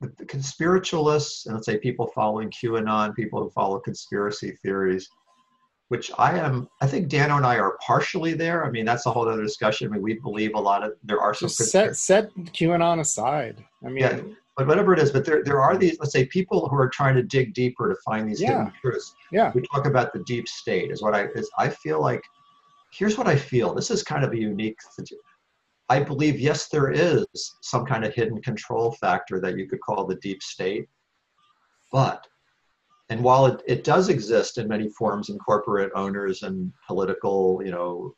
the, 0.00 0.12
the 0.18 0.24
conspiritualists, 0.24 1.46
and 1.46 1.54
let's 1.54 1.66
say 1.66 1.78
people 1.78 2.06
following 2.14 2.50
QAnon, 2.50 3.14
people 3.14 3.42
who 3.42 3.50
follow 3.50 3.78
conspiracy 3.80 4.52
theories, 4.62 5.08
which 5.90 6.12
I 6.18 6.38
am, 6.38 6.68
I 6.80 6.86
think 6.86 7.08
Dano 7.08 7.36
and 7.36 7.44
I 7.44 7.58
are 7.58 7.76
partially 7.84 8.32
there. 8.32 8.64
I 8.64 8.70
mean, 8.70 8.84
that's 8.84 9.06
a 9.06 9.10
whole 9.10 9.28
other 9.28 9.42
discussion. 9.42 9.88
I 9.88 9.90
mean, 9.90 10.02
we 10.02 10.14
believe 10.14 10.54
a 10.54 10.60
lot 10.60 10.84
of, 10.84 10.92
there 11.02 11.20
are 11.20 11.34
some. 11.34 11.48
set, 11.48 11.96
set 11.96 12.32
QAnon 12.36 13.00
aside. 13.00 13.64
I 13.84 13.88
mean, 13.88 13.96
yeah, 14.04 14.20
but 14.56 14.68
whatever 14.68 14.92
it 14.92 15.00
is, 15.00 15.10
but 15.10 15.24
there, 15.24 15.42
there 15.42 15.60
are 15.60 15.76
these, 15.76 15.98
let's 15.98 16.12
say, 16.12 16.26
people 16.26 16.68
who 16.68 16.76
are 16.76 16.88
trying 16.88 17.16
to 17.16 17.24
dig 17.24 17.54
deeper 17.54 17.88
to 17.88 17.96
find 18.04 18.30
these 18.30 18.40
yeah. 18.40 18.50
hidden 18.50 18.72
truths. 18.80 19.16
Yeah. 19.32 19.50
We 19.52 19.62
talk 19.62 19.86
about 19.86 20.12
the 20.12 20.20
deep 20.20 20.46
state, 20.46 20.92
is 20.92 21.02
what 21.02 21.12
I, 21.12 21.24
is 21.34 21.50
I 21.58 21.68
feel 21.68 22.00
like, 22.00 22.22
here's 22.92 23.18
what 23.18 23.26
I 23.26 23.34
feel. 23.34 23.74
This 23.74 23.90
is 23.90 24.04
kind 24.04 24.24
of 24.24 24.30
a 24.30 24.38
unique 24.38 24.78
I 25.88 25.98
believe, 25.98 26.38
yes, 26.38 26.68
there 26.68 26.92
is 26.92 27.26
some 27.62 27.84
kind 27.84 28.04
of 28.04 28.14
hidden 28.14 28.40
control 28.42 28.92
factor 29.00 29.40
that 29.40 29.58
you 29.58 29.68
could 29.68 29.80
call 29.80 30.06
the 30.06 30.14
deep 30.16 30.40
state. 30.40 30.86
But, 31.90 32.28
and 33.10 33.22
while 33.22 33.46
it, 33.46 33.60
it 33.66 33.84
does 33.84 34.08
exist 34.08 34.56
in 34.56 34.68
many 34.68 34.88
forms 34.90 35.28
in 35.28 35.38
corporate 35.38 35.90
owners 35.94 36.42
and 36.42 36.72
political, 36.86 37.60
you 37.64 37.72
know, 37.72 38.14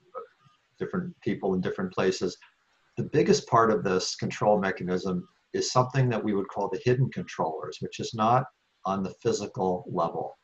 different 0.78 1.18
people 1.22 1.54
in 1.54 1.60
different 1.60 1.92
places, 1.92 2.36
the 2.98 3.04
biggest 3.04 3.48
part 3.48 3.70
of 3.70 3.82
this 3.82 4.14
control 4.14 4.60
mechanism 4.60 5.26
is 5.54 5.72
something 5.72 6.10
that 6.10 6.22
we 6.22 6.34
would 6.34 6.48
call 6.48 6.68
the 6.68 6.80
hidden 6.84 7.10
controllers, 7.10 7.78
which 7.80 8.00
is 8.00 8.12
not 8.12 8.44
on 8.84 9.02
the 9.02 9.14
physical 9.22 9.84
level. 9.90 10.38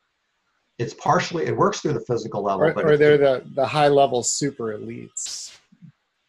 It's 0.78 0.94
partially, 0.94 1.46
it 1.46 1.56
works 1.56 1.80
through 1.80 1.94
the 1.94 2.04
physical 2.06 2.42
level. 2.42 2.68
Or, 2.68 2.72
but 2.72 2.84
or 2.84 2.96
they're 2.96 3.18
the, 3.18 3.44
the 3.54 3.66
high 3.66 3.88
level 3.88 4.22
super 4.22 4.78
elites 4.78 5.58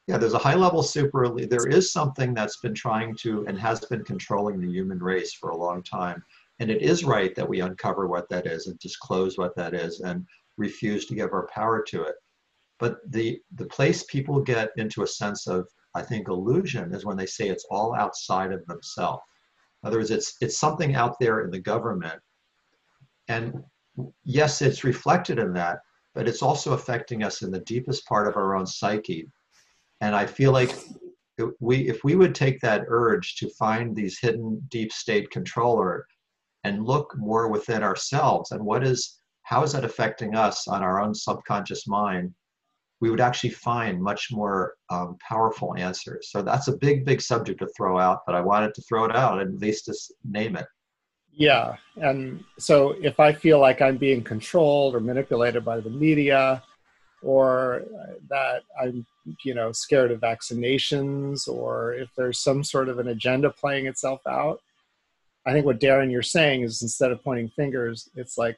yeah, 0.10 0.17
there's 0.17 0.34
a 0.34 0.39
high 0.39 0.55
level 0.55 0.82
super 0.82 1.25
elite. 1.25 1.51
There 1.51 1.67
is 1.67 1.93
something 1.93 2.34
that's 2.34 2.58
been 2.58 2.73
trying 2.73 3.15
to 3.17 3.45
and 3.45 3.60
has 3.60 3.82
been 3.82 4.03
controlling 4.03 4.60
the 4.60 4.67
human 4.67 4.97
race 4.97 5.34
for 5.34 5.51
a 5.51 5.55
long 5.55 5.84
time. 5.84 6.23
And 6.60 6.69
it 6.69 6.82
is 6.82 7.04
right 7.04 7.34
that 7.36 7.48
we 7.48 7.62
uncover 7.62 8.08
what 8.08 8.30
that 8.30 8.45
is 8.45 8.67
and 8.67 8.78
disclose 8.80 9.38
what 9.38 9.56
that 9.56 9.74
is 9.74 10.02
and 10.02 10.26
refuse 10.58 11.06
to 11.06 11.15
give 11.15 11.32
our 11.32 11.48
power 11.54 11.82
to 11.88 12.04
it. 12.04 12.15
But 12.80 12.98
the, 13.12 13.39
the 13.56 13.65
place 13.65 14.04
people 14.04 14.41
get 14.41 14.72
into 14.78 15.04
a 15.04 15.08
sense 15.08 15.48
of, 15.48 15.67
I 15.95 16.02
think, 16.02 16.28
illusion 16.28 16.93
is 16.93 17.06
when 17.06 17.17
they 17.17 17.26
say 17.26 17.50
it's 17.50 17.65
all 17.69 17.95
outside 17.95 18.52
of 18.52 18.65
themselves. 18.65 19.24
In 19.84 19.88
other 19.88 19.98
words, 19.98 20.12
it's, 20.12 20.36
it's 20.41 20.58
something 20.58 20.95
out 20.95 21.15
there 21.19 21.41
in 21.41 21.52
the 21.52 21.60
government. 21.60 22.19
And 23.28 23.63
yes, 24.24 24.62
it's 24.62 24.84
reflected 24.84 25.39
in 25.39 25.54
that, 25.54 25.80
but 26.13 26.28
it's 26.28 26.41
also 26.41 26.74
affecting 26.74 27.24
us 27.24 27.41
in 27.41 27.52
the 27.52 27.60
deepest 27.62 28.06
part 28.06 28.28
of 28.28 28.36
our 28.36 28.56
own 28.56 28.65
psyche 28.65 29.30
and 30.02 30.15
I 30.15 30.26
feel 30.26 30.52
like 30.52 30.76
we, 31.60 31.89
if 31.89 32.04
we 32.04 32.15
would 32.15 32.36
take 32.36 32.60
that 32.62 32.86
urge 32.88 33.36
to 33.38 33.50
find 33.52 33.95
these 33.95 34.19
hidden 34.19 34.62
deep 34.69 34.91
state 34.91 35.30
controller 35.32 36.06
and 36.69 36.86
look 36.86 37.13
more 37.17 37.49
within 37.49 37.82
ourselves 37.84 38.51
and 38.51 38.63
what 38.63 38.84
is, 38.84 39.19
how 39.43 39.63
is 39.63 39.71
that 39.73 39.84
affecting 39.84 40.36
us 40.36 40.67
on 40.67 40.84
our 40.84 41.01
own 41.01 41.13
subconscious 41.13 41.88
mind, 41.88 42.32
we 43.01 43.10
would 43.10 43.21
actually 43.21 43.49
find 43.49 44.01
much 44.01 44.27
more 44.32 44.73
um, 44.89 45.17
powerful 45.27 45.75
answers. 45.77 46.29
So 46.32 46.41
that's 46.41 46.67
a 46.67 46.77
big, 46.77 47.05
big 47.05 47.21
subject 47.21 47.60
to 47.60 47.67
throw 47.75 47.97
out, 47.97 48.19
but 48.25 48.36
I 48.36 48.41
wanted 48.41 48.73
to 48.75 48.82
throw 48.84 49.05
it 49.05 49.15
out 49.15 49.41
and 49.41 49.55
at 49.55 49.62
least 49.62 49.86
just 49.86 50.13
name 50.23 50.55
it. 50.55 50.67
Yeah. 51.32 51.75
And 51.95 52.43
so 52.58 52.95
if 53.01 53.19
I 53.19 53.32
feel 53.32 53.60
like 53.60 53.82
I'm 53.82 53.97
being 53.97 54.23
controlled 54.23 54.95
or 54.95 54.99
manipulated 54.99 55.63
by 55.63 55.79
the 55.79 55.89
media, 55.89 56.63
or 57.21 57.84
that 58.29 58.63
I'm, 58.82 59.05
you 59.43 59.53
know, 59.53 59.71
scared 59.73 60.12
of 60.12 60.21
vaccinations, 60.21 61.47
or 61.47 61.93
if 61.93 62.10
there's 62.15 62.39
some 62.39 62.63
sort 62.63 62.88
of 62.89 62.99
an 62.99 63.10
agenda 63.10 63.49
playing 63.49 63.88
itself 63.88 64.21
out. 64.27 64.62
I 65.45 65.54
think 65.54 65.65
what 65.65 65.80
Darren 65.80 66.12
you're 66.12 66.21
saying 66.21 66.63
is 66.63 66.82
instead 66.82 67.12
of 67.12 67.23
pointing 67.23 67.49
fingers, 67.49 68.10
it's 68.15 68.38
like, 68.38 68.58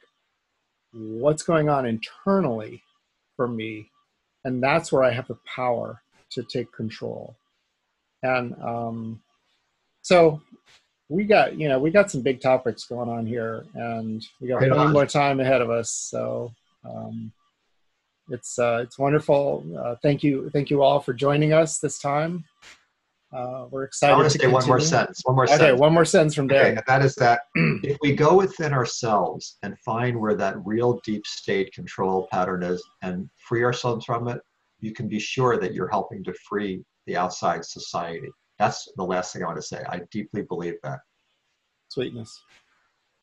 what's 0.92 1.42
going 1.42 1.68
on 1.68 1.86
internally 1.86 2.82
for 3.36 3.48
me, 3.48 3.90
and 4.44 4.62
that's 4.62 4.92
where 4.92 5.02
I 5.02 5.10
have 5.10 5.28
the 5.28 5.38
power 5.46 6.02
to 6.32 6.42
take 6.42 6.72
control. 6.72 7.36
And 8.22 8.54
um, 8.62 9.22
so 10.02 10.40
we 11.08 11.24
got 11.24 11.58
you 11.58 11.68
know 11.68 11.78
we 11.78 11.90
got 11.90 12.10
some 12.10 12.22
big 12.22 12.40
topics 12.40 12.84
going 12.84 13.08
on 13.08 13.26
here, 13.26 13.64
and 13.74 14.24
we 14.40 14.48
got 14.48 14.60
Right 14.60 14.90
more 14.92 15.06
time 15.06 15.40
ahead 15.40 15.60
of 15.60 15.70
us. 15.70 15.90
So 15.90 16.52
um, 16.84 17.32
it's 18.28 18.58
uh, 18.58 18.80
it's 18.82 18.98
wonderful. 18.98 19.64
Uh, 19.78 19.96
thank 20.02 20.22
you, 20.22 20.50
thank 20.50 20.70
you 20.70 20.82
all 20.82 21.00
for 21.00 21.12
joining 21.12 21.52
us 21.52 21.78
this 21.78 21.98
time. 21.98 22.44
Uh, 23.32 23.66
we're 23.70 23.84
excited 23.84 24.12
I 24.12 24.16
want 24.18 24.30
to 24.30 24.38
say 24.38 24.46
one 24.46 24.66
more 24.66 24.78
sentence. 24.80 25.22
One 25.24 25.36
more 25.36 25.44
Okay, 25.46 25.56
sentence. 25.56 25.80
one 25.80 25.92
more 25.94 26.04
sentence 26.04 26.34
from 26.34 26.46
Okay, 26.46 26.54
Dan. 26.58 26.76
and 26.78 26.82
that 26.86 27.02
is 27.02 27.14
that 27.16 27.40
if 27.54 27.96
we 28.02 28.14
go 28.14 28.36
within 28.36 28.72
ourselves 28.74 29.56
and 29.62 29.78
find 29.78 30.20
where 30.20 30.34
that 30.34 30.56
real 30.66 31.00
deep 31.04 31.26
state 31.26 31.72
control 31.72 32.28
pattern 32.30 32.62
is 32.62 32.82
and 33.00 33.28
free 33.48 33.64
ourselves 33.64 34.04
from 34.04 34.28
it, 34.28 34.38
you 34.80 34.92
can 34.92 35.08
be 35.08 35.18
sure 35.18 35.58
that 35.58 35.72
you're 35.72 35.88
helping 35.88 36.22
to 36.24 36.34
free 36.46 36.82
the 37.06 37.16
outside 37.16 37.64
society. 37.64 38.28
That's 38.58 38.86
the 38.96 39.04
last 39.04 39.32
thing 39.32 39.42
I 39.42 39.46
want 39.46 39.56
to 39.58 39.62
say. 39.62 39.82
I 39.88 40.02
deeply 40.10 40.42
believe 40.42 40.74
that. 40.82 41.00
Sweetness. 41.88 42.38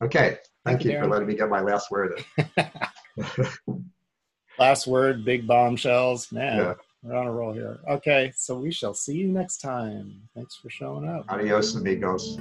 Okay, 0.02 0.38
thank, 0.64 0.78
Thank 0.80 0.84
you, 0.86 0.92
you, 0.92 0.98
for 0.98 1.06
letting 1.06 1.28
me 1.28 1.36
get 1.36 1.48
my 1.48 1.60
last 1.60 1.90
word 1.90 2.20
in. 2.36 2.66
Last 4.58 4.86
word, 4.86 5.24
big 5.24 5.46
bombshells. 5.46 6.30
Man, 6.32 6.58
Yeah. 6.58 6.74
We're 7.02 7.16
on 7.16 7.26
a 7.26 7.32
roll 7.32 7.52
here. 7.52 7.80
Okay, 7.88 8.32
so 8.36 8.58
we 8.58 8.70
shall 8.72 8.94
see 8.94 9.16
you 9.16 9.28
next 9.28 9.58
time. 9.58 10.20
Thanks 10.34 10.56
for 10.56 10.68
showing 10.68 11.08
up. 11.08 11.24
Adios, 11.28 11.74
amigos. 11.74 12.38